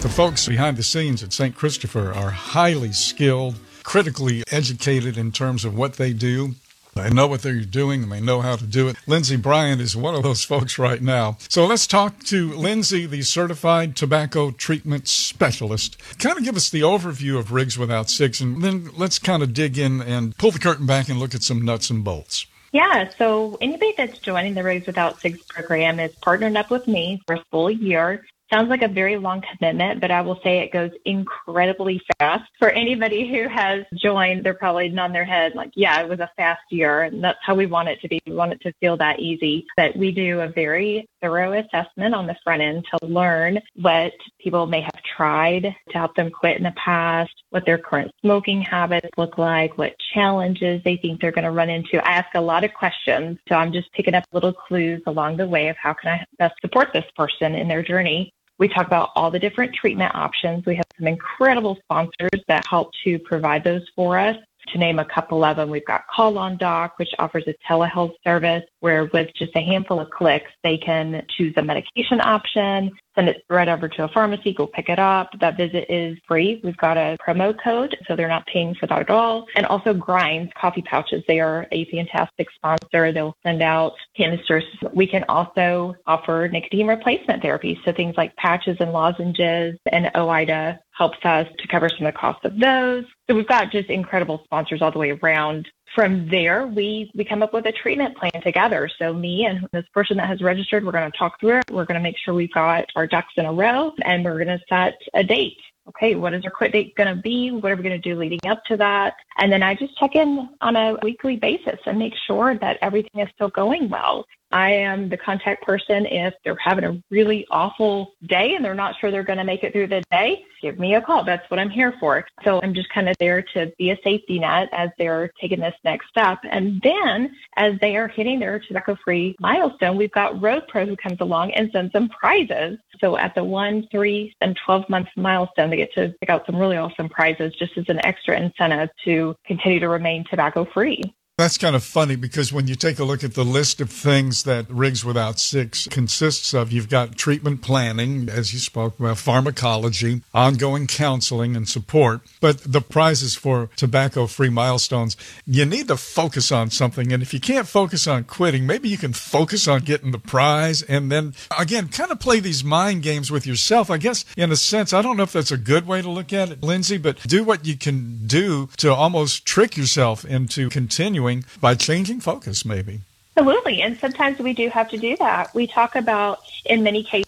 The 0.05 0.11
folks 0.11 0.47
behind 0.47 0.77
the 0.77 0.83
scenes 0.83 1.23
at 1.23 1.33
St. 1.33 1.55
Christopher 1.55 2.13
are 2.13 2.29
highly 2.29 2.93
skilled, 2.93 3.55
critically 3.81 4.43
educated 4.51 5.17
in 5.17 5.31
terms 5.31 5.65
of 5.65 5.75
what 5.75 5.93
they 5.93 6.13
do. 6.13 6.53
They 6.93 7.09
know 7.09 7.25
what 7.25 7.41
they're 7.41 7.61
doing 7.61 8.03
and 8.03 8.11
they 8.11 8.21
know 8.21 8.41
how 8.41 8.55
to 8.55 8.67
do 8.67 8.87
it. 8.87 8.97
Lindsay 9.07 9.35
Bryant 9.35 9.81
is 9.81 9.95
one 9.95 10.13
of 10.13 10.21
those 10.21 10.43
folks 10.45 10.77
right 10.77 11.01
now. 11.01 11.37
So 11.49 11.65
let's 11.65 11.87
talk 11.87 12.19
to 12.25 12.53
Lindsay, 12.53 13.07
the 13.07 13.23
certified 13.23 13.95
tobacco 13.95 14.51
treatment 14.51 15.07
specialist. 15.07 15.97
Kind 16.19 16.37
of 16.37 16.43
give 16.43 16.55
us 16.55 16.69
the 16.69 16.81
overview 16.81 17.39
of 17.39 17.51
Rigs 17.51 17.75
Without 17.75 18.11
Cigs, 18.11 18.39
and 18.39 18.61
then 18.61 18.91
let's 18.95 19.17
kind 19.17 19.41
of 19.41 19.55
dig 19.55 19.79
in 19.79 20.01
and 20.01 20.37
pull 20.37 20.51
the 20.51 20.59
curtain 20.59 20.85
back 20.85 21.09
and 21.09 21.17
look 21.17 21.33
at 21.33 21.41
some 21.41 21.65
nuts 21.65 21.89
and 21.89 22.03
bolts. 22.03 22.45
Yeah, 22.71 23.09
so 23.17 23.57
anybody 23.59 23.95
that's 23.97 24.19
joining 24.19 24.53
the 24.53 24.61
Rigs 24.61 24.85
Without 24.85 25.19
Cigs 25.19 25.41
program 25.45 25.99
is 25.99 26.13
partnered 26.17 26.57
up 26.57 26.69
with 26.69 26.87
me 26.87 27.23
for 27.25 27.37
a 27.37 27.43
full 27.49 27.71
year. 27.71 28.23
Sounds 28.53 28.69
like 28.69 28.83
a 28.83 28.87
very 28.87 29.17
long 29.17 29.41
commitment, 29.41 29.99
but 29.99 30.11
I 30.11 30.21
will 30.21 30.39
say 30.43 30.59
it 30.59 30.71
goes 30.71 30.91
incredibly 31.03 31.99
fast. 32.19 32.43
For 32.59 32.69
anybody 32.69 33.27
who 33.27 33.49
has 33.49 33.85
joined, 33.95 34.45
they're 34.45 34.53
probably 34.53 34.89
nodding 34.89 35.13
their 35.13 35.25
head 35.25 35.53
like, 35.55 35.71
yeah, 35.75 35.99
it 36.01 36.07
was 36.07 36.19
a 36.19 36.29
fast 36.37 36.61
year. 36.69 37.03
And 37.03 37.23
that's 37.23 37.39
how 37.41 37.55
we 37.55 37.65
want 37.65 37.89
it 37.89 37.99
to 38.01 38.07
be. 38.07 38.21
We 38.27 38.33
want 38.33 38.53
it 38.53 38.61
to 38.61 38.73
feel 38.79 38.97
that 38.97 39.19
easy. 39.19 39.65
But 39.75 39.95
we 39.95 40.11
do 40.11 40.41
a 40.41 40.47
very 40.47 41.07
thorough 41.21 41.53
assessment 41.53 42.13
on 42.13 42.27
the 42.27 42.35
front 42.43 42.61
end 42.61 42.85
to 42.91 43.05
learn 43.07 43.59
what 43.81 44.13
people 44.39 44.67
may 44.67 44.81
have 44.81 45.01
tried 45.17 45.63
to 45.63 45.97
help 45.97 46.15
them 46.15 46.29
quit 46.29 46.57
in 46.57 46.63
the 46.63 46.73
past, 46.75 47.33
what 47.49 47.65
their 47.65 47.79
current 47.79 48.11
smoking 48.21 48.61
habits 48.61 49.09
look 49.17 49.39
like, 49.39 49.75
what 49.77 49.95
challenges 50.13 50.81
they 50.83 50.97
think 50.97 51.19
they're 51.19 51.31
going 51.31 51.45
to 51.45 51.51
run 51.51 51.69
into. 51.69 51.97
I 52.05 52.11
ask 52.11 52.29
a 52.35 52.41
lot 52.41 52.63
of 52.63 52.73
questions. 52.75 53.39
So 53.49 53.55
I'm 53.55 53.73
just 53.73 53.91
picking 53.93 54.13
up 54.13 54.25
little 54.33 54.53
clues 54.53 55.01
along 55.07 55.37
the 55.37 55.47
way 55.47 55.69
of 55.69 55.77
how 55.77 55.93
can 55.93 56.11
I 56.11 56.25
best 56.37 56.55
support 56.61 56.89
this 56.93 57.05
person 57.15 57.55
in 57.55 57.67
their 57.67 57.81
journey. 57.81 58.31
We 58.57 58.67
talk 58.67 58.87
about 58.87 59.09
all 59.15 59.29
the 59.29 59.39
different 59.39 59.73
treatment 59.73 60.15
options. 60.15 60.65
We 60.65 60.75
have 60.75 60.85
some 60.97 61.07
incredible 61.07 61.77
sponsors 61.83 62.41
that 62.47 62.65
help 62.67 62.91
to 63.03 63.19
provide 63.19 63.63
those 63.63 63.83
for 63.95 64.17
us. 64.17 64.37
To 64.73 64.79
name 64.79 64.99
a 64.99 65.05
couple 65.05 65.43
of 65.43 65.57
them, 65.57 65.69
we've 65.69 65.85
got 65.85 66.05
Call 66.07 66.37
on 66.37 66.57
Doc, 66.57 66.93
which 66.97 67.09
offers 67.19 67.43
a 67.47 67.55
telehealth 67.69 68.13
service 68.23 68.63
where 68.79 69.05
with 69.13 69.29
just 69.35 69.55
a 69.55 69.61
handful 69.61 69.99
of 69.99 70.09
clicks, 70.09 70.51
they 70.63 70.77
can 70.77 71.25
choose 71.29 71.53
a 71.57 71.61
medication 71.61 72.19
option, 72.21 72.91
send 73.15 73.29
it 73.29 73.43
right 73.49 73.67
over 73.67 73.87
to 73.87 74.03
a 74.03 74.07
pharmacy, 74.09 74.53
go 74.53 74.67
pick 74.67 74.89
it 74.89 74.99
up. 74.99 75.29
That 75.39 75.57
visit 75.57 75.85
is 75.89 76.17
free. 76.27 76.59
We've 76.63 76.77
got 76.77 76.97
a 76.97 77.17
promo 77.25 77.55
code, 77.63 77.97
so 78.07 78.15
they're 78.15 78.27
not 78.27 78.45
paying 78.47 78.75
for 78.75 78.87
that 78.87 79.01
at 79.01 79.09
all. 79.09 79.45
And 79.55 79.65
also 79.65 79.93
Grinds 79.93 80.51
coffee 80.59 80.81
pouches. 80.81 81.23
They 81.27 81.39
are 81.39 81.67
a 81.71 81.85
fantastic 81.85 82.47
sponsor. 82.53 83.11
They'll 83.11 83.37
send 83.43 83.61
out 83.61 83.93
canisters. 84.15 84.65
We 84.93 85.07
can 85.07 85.23
also 85.29 85.95
offer 86.05 86.49
nicotine 86.51 86.87
replacement 86.87 87.41
therapy. 87.41 87.79
So 87.85 87.93
things 87.93 88.15
like 88.17 88.35
patches 88.35 88.77
and 88.79 88.91
lozenges 88.91 89.77
and 89.91 90.11
OOIDA 90.15 90.79
helps 90.97 91.17
us 91.23 91.47
to 91.59 91.67
cover 91.67 91.89
some 91.89 92.05
of 92.05 92.13
the 92.13 92.17
costs 92.17 92.45
of 92.45 92.57
those. 92.59 93.05
So 93.27 93.35
we've 93.35 93.47
got 93.47 93.71
just 93.71 93.89
incredible 93.89 94.41
sponsors 94.45 94.81
all 94.81 94.91
the 94.91 94.99
way 94.99 95.11
around 95.11 95.67
from 95.95 96.27
there, 96.29 96.67
we, 96.67 97.09
we 97.15 97.23
come 97.23 97.41
up 97.41 97.53
with 97.53 97.65
a 97.65 97.71
treatment 97.71 98.17
plan 98.17 98.41
together. 98.43 98.89
So 98.99 99.13
me 99.13 99.45
and 99.45 99.65
this 99.71 99.85
person 99.93 100.17
that 100.17 100.27
has 100.27 100.41
registered, 100.41 100.85
we're 100.85 100.91
going 100.91 101.09
to 101.09 101.17
talk 101.17 101.39
through 101.39 101.59
it. 101.59 101.71
We're 101.71 101.85
going 101.85 101.99
to 101.99 102.03
make 102.03 102.17
sure 102.17 102.33
we've 102.33 102.53
got 102.53 102.85
our 102.95 103.07
ducks 103.07 103.33
in 103.37 103.45
a 103.45 103.53
row 103.53 103.93
and 104.03 104.23
we're 104.23 104.43
going 104.43 104.59
to 104.59 104.63
set 104.67 104.95
a 105.13 105.23
date. 105.23 105.57
Okay, 105.87 106.15
what 106.15 106.33
is 106.33 106.43
our 106.43 106.51
quit 106.51 106.73
date 106.73 106.95
going 106.95 107.15
to 107.15 107.21
be? 107.21 107.51
What 107.51 107.71
are 107.71 107.75
we 107.75 107.83
going 107.83 108.01
to 108.01 108.09
do 108.09 108.19
leading 108.19 108.39
up 108.47 108.63
to 108.65 108.77
that? 108.77 109.13
And 109.37 109.51
then 109.51 109.63
I 109.63 109.75
just 109.75 109.97
check 109.97 110.15
in 110.15 110.49
on 110.59 110.75
a 110.75 110.97
weekly 111.03 111.37
basis 111.37 111.79
and 111.85 111.97
make 111.97 112.13
sure 112.27 112.57
that 112.57 112.77
everything 112.81 113.21
is 113.21 113.29
still 113.35 113.49
going 113.49 113.89
well. 113.89 114.25
I 114.51 114.71
am 114.71 115.09
the 115.09 115.17
contact 115.17 115.63
person 115.63 116.05
if 116.05 116.33
they're 116.43 116.55
having 116.55 116.83
a 116.83 117.01
really 117.09 117.45
awful 117.51 118.13
day 118.25 118.55
and 118.55 118.63
they're 118.63 118.73
not 118.73 118.95
sure 118.99 119.11
they're 119.11 119.23
going 119.23 119.39
to 119.39 119.43
make 119.43 119.63
it 119.63 119.73
through 119.73 119.87
the 119.87 120.03
day. 120.11 120.45
Give 120.61 120.79
me 120.79 120.95
a 120.95 121.01
call. 121.01 121.23
That's 121.23 121.49
what 121.49 121.59
I'm 121.59 121.69
here 121.69 121.93
for. 121.99 122.25
So 122.43 122.59
I'm 122.63 122.73
just 122.73 122.89
kind 122.89 123.09
of 123.09 123.17
there 123.17 123.41
to 123.53 123.71
be 123.77 123.91
a 123.91 123.99
safety 124.03 124.39
net 124.39 124.69
as 124.71 124.89
they're 124.97 125.31
taking 125.39 125.59
this 125.59 125.75
next 125.83 126.09
step. 126.09 126.39
And 126.49 126.81
then 126.81 127.35
as 127.57 127.73
they 127.81 127.97
are 127.97 128.07
hitting 128.07 128.39
their 128.39 128.59
tobacco 128.59 128.97
free 129.03 129.35
milestone, 129.39 129.97
we've 129.97 130.11
got 130.11 130.41
Road 130.41 130.63
Pro 130.67 130.85
who 130.85 130.95
comes 130.95 131.17
along 131.19 131.51
and 131.51 131.71
sends 131.71 131.91
them 131.93 132.09
prizes. 132.09 132.79
So 132.99 133.17
at 133.17 133.35
the 133.35 133.43
one, 133.43 133.87
three, 133.91 134.33
and 134.41 134.57
12 134.65 134.89
month 134.89 135.09
milestone, 135.15 135.69
they 135.69 135.77
get 135.77 135.93
to 135.95 136.15
pick 136.19 136.29
out 136.29 136.45
some 136.45 136.55
really 136.55 136.77
awesome 136.77 137.09
prizes 137.09 137.53
just 137.55 137.77
as 137.77 137.85
an 137.89 138.03
extra 138.05 138.39
incentive 138.39 138.89
to 139.03 139.35
continue 139.45 139.79
to 139.79 139.89
remain 139.89 140.23
tobacco 140.29 140.65
free. 140.65 141.01
That's 141.37 141.57
kind 141.57 141.75
of 141.75 141.83
funny 141.83 142.15
because 142.15 142.53
when 142.53 142.67
you 142.67 142.75
take 142.75 142.97
a 142.97 143.03
look 143.03 143.21
at 143.21 143.33
the 143.33 143.43
list 143.43 143.81
of 143.81 143.89
things 143.89 144.43
that 144.43 144.69
Rigs 144.69 145.03
Without 145.03 145.37
Cigs 145.37 145.85
consists 145.91 146.53
of, 146.53 146.71
you've 146.71 146.87
got 146.87 147.17
treatment 147.17 147.61
planning, 147.61 148.29
as 148.29 148.53
you 148.53 148.59
spoke 148.59 148.97
about, 148.97 149.17
pharmacology, 149.17 150.21
ongoing 150.33 150.87
counseling 150.87 151.57
and 151.57 151.67
support. 151.67 152.21
But 152.39 152.59
the 152.59 152.79
prizes 152.79 153.35
for 153.35 153.69
tobacco 153.75 154.27
free 154.27 154.47
milestones, 154.47 155.17
you 155.45 155.65
need 155.65 155.89
to 155.89 155.97
focus 155.97 156.53
on 156.53 156.69
something. 156.69 157.11
And 157.11 157.21
if 157.21 157.33
you 157.33 157.41
can't 157.41 157.67
focus 157.67 158.07
on 158.07 158.23
quitting, 158.23 158.65
maybe 158.65 158.87
you 158.87 158.97
can 158.97 159.11
focus 159.11 159.67
on 159.67 159.81
getting 159.81 160.11
the 160.11 160.19
prize 160.19 160.83
and 160.83 161.11
then 161.11 161.33
again, 161.59 161.89
kind 161.89 162.11
of 162.11 162.19
play 162.21 162.39
these 162.39 162.63
mind 162.63 163.03
games 163.03 163.29
with 163.29 163.45
yourself. 163.45 163.91
I 163.91 163.97
guess 163.97 164.23
in 164.37 164.53
a 164.53 164.55
sense, 164.55 164.93
I 164.93 165.01
don't 165.01 165.17
know 165.17 165.23
if 165.23 165.33
that's 165.33 165.51
a 165.51 165.57
good 165.57 165.85
way 165.85 166.01
to 166.01 166.09
look 166.09 166.31
at 166.31 166.49
it, 166.49 166.63
Lindsay, 166.63 166.97
but 166.97 167.19
do 167.23 167.43
what 167.43 167.65
you 167.65 167.75
can 167.75 168.25
do 168.25 168.69
to 168.77 168.93
almost 168.93 169.45
trick 169.45 169.75
yourself 169.75 170.23
into 170.23 170.69
continuing 170.69 171.24
by 171.59 171.75
changing 171.75 172.19
focus, 172.21 172.65
maybe. 172.65 173.01
Absolutely. 173.37 173.81
And 173.81 173.97
sometimes 173.97 174.39
we 174.39 174.53
do 174.53 174.69
have 174.69 174.89
to 174.89 174.97
do 174.97 175.17
that. 175.17 175.53
We 175.53 175.67
talk 175.67 175.95
about, 175.95 176.39
in 176.65 176.83
many 176.83 177.03
cases, 177.03 177.24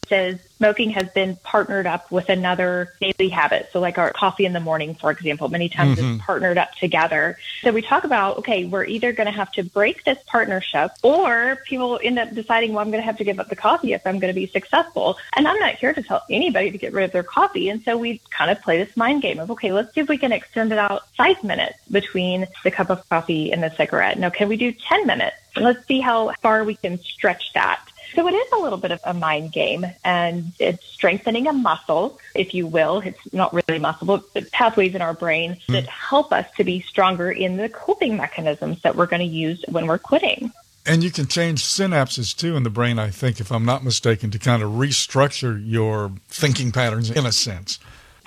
smoking 0.58 0.90
has 0.92 1.10
been 1.10 1.36
partnered 1.38 1.88
up 1.88 2.12
with 2.12 2.30
another 2.30 2.94
daily 3.00 3.30
habit. 3.30 3.70
So, 3.72 3.80
like 3.80 3.98
our 3.98 4.12
coffee 4.12 4.46
in 4.46 4.54
the 4.54 4.60
morning, 4.60 4.96
for 4.96 5.12
example, 5.12 5.50
many 5.50 5.70
times 5.70 5.98
mm-hmm. 5.98 6.16
it's 6.16 6.24
partnered 6.24 6.58
up 6.58 6.74
together. 6.74 7.38
So, 7.62 7.72
we 7.72 7.82
talk 7.82 8.04
about, 8.04 8.40
okay, 8.40 8.66
we're 8.66 8.86
either 8.86 9.14
going 9.14 9.28
to 9.28 9.32
have 9.32 9.52
to 9.54 9.64
break 9.64 10.04
this 10.04 10.18
partnership 10.26 10.92
or 11.04 11.60
people 11.66 12.00
end 12.04 12.20
up 12.20 12.34
deciding, 12.34 12.74
well, 12.74 12.82
I'm 12.84 12.92
going 12.92 13.02
to 13.02 13.06
have 13.06 13.18
to 13.18 13.24
give 13.24 13.40
up 13.40 13.50
the 13.50 13.56
coffee 13.56 13.94
if 13.94 14.06
I'm 14.06 14.20
going 14.20 14.34
to 14.34 14.40
be 14.40 14.48
successful. 14.48 15.18
And 15.36 15.48
I'm 15.48 15.60
not 15.60 15.76
here 15.76 15.94
to 15.94 16.02
tell 16.02 16.24
anybody 16.30 16.72
to 16.72 16.78
get 16.78 16.94
rid 16.94 17.06
of 17.06 17.12
their 17.12 17.24
coffee. 17.24 17.70
And 17.70 17.84
so, 17.84 17.98
we 17.98 18.22
kind 18.30 18.52
of 18.52 18.62
play 18.62 18.84
this 18.84 18.96
mind 18.98 19.22
game 19.22 19.40
of, 19.40 19.52
okay, 19.52 19.72
let's 19.72 19.94
see 19.94 20.02
if 20.02 20.10
we 20.10 20.18
can 20.18 20.32
extend 20.32 20.72
it 20.72 20.78
out 20.78 21.08
five 21.16 21.44
minutes 21.44 21.78
between 21.92 22.48
the 22.64 22.72
cup 22.72 22.90
of 22.90 23.08
coffee 23.10 23.52
and 23.52 23.64
the 23.64 23.70
cigarette. 23.76 24.20
Now, 24.20 24.30
can 24.30 24.48
we 24.48 24.58
do 24.58 24.72
10 24.72 25.08
minutes? 25.08 25.36
Let's 25.56 25.86
see 25.88 26.00
how 26.00 26.34
far 26.42 26.64
we 26.64 26.76
can 26.76 27.00
stretch 27.00 27.54
that. 27.54 27.82
So 28.16 28.28
it 28.28 28.34
is 28.34 28.52
a 28.52 28.58
little 28.58 28.78
bit 28.78 28.92
of 28.92 29.00
a 29.04 29.14
mind 29.14 29.52
game 29.52 29.86
and 30.04 30.52
it's 30.60 30.86
strengthening 30.86 31.48
a 31.48 31.54
muscle, 31.54 32.20
if 32.36 32.54
you 32.54 32.68
will. 32.68 33.00
It's 33.00 33.34
not 33.34 33.54
really 33.54 33.80
muscle, 33.80 34.08
but 34.08 34.52
pathways 34.52 34.96
in 34.96 35.02
our 35.02 35.14
brain 35.14 35.58
mm 35.68 35.78
that 35.78 35.86
help 35.86 36.32
us 36.32 36.48
to 36.56 36.64
be 36.64 36.82
stronger 36.82 37.30
in 37.30 37.58
the 37.58 37.70
coping 37.70 38.18
mechanisms 38.18 38.82
that 38.82 38.96
we're 38.96 39.06
going 39.06 39.20
to 39.20 39.26
use 39.26 39.64
when 39.68 39.86
we're 39.86 40.00
quitting. 40.00 40.52
And 40.88 41.04
you 41.04 41.12
can 41.12 41.28
change 41.28 41.64
synapses 41.64 42.36
too 42.36 42.56
in 42.56 42.64
the 42.64 42.70
brain, 42.70 42.98
I 42.98 43.10
think, 43.10 43.40
if 43.40 43.52
I'm 43.52 43.66
not 43.66 43.84
mistaken, 43.84 44.32
to 44.32 44.40
kind 44.40 44.64
of 44.64 44.72
restructure 44.72 45.62
your 45.64 46.14
thinking 46.30 46.72
patterns 46.72 47.12
in 47.12 47.26
a 47.26 47.32
sense. 47.32 47.78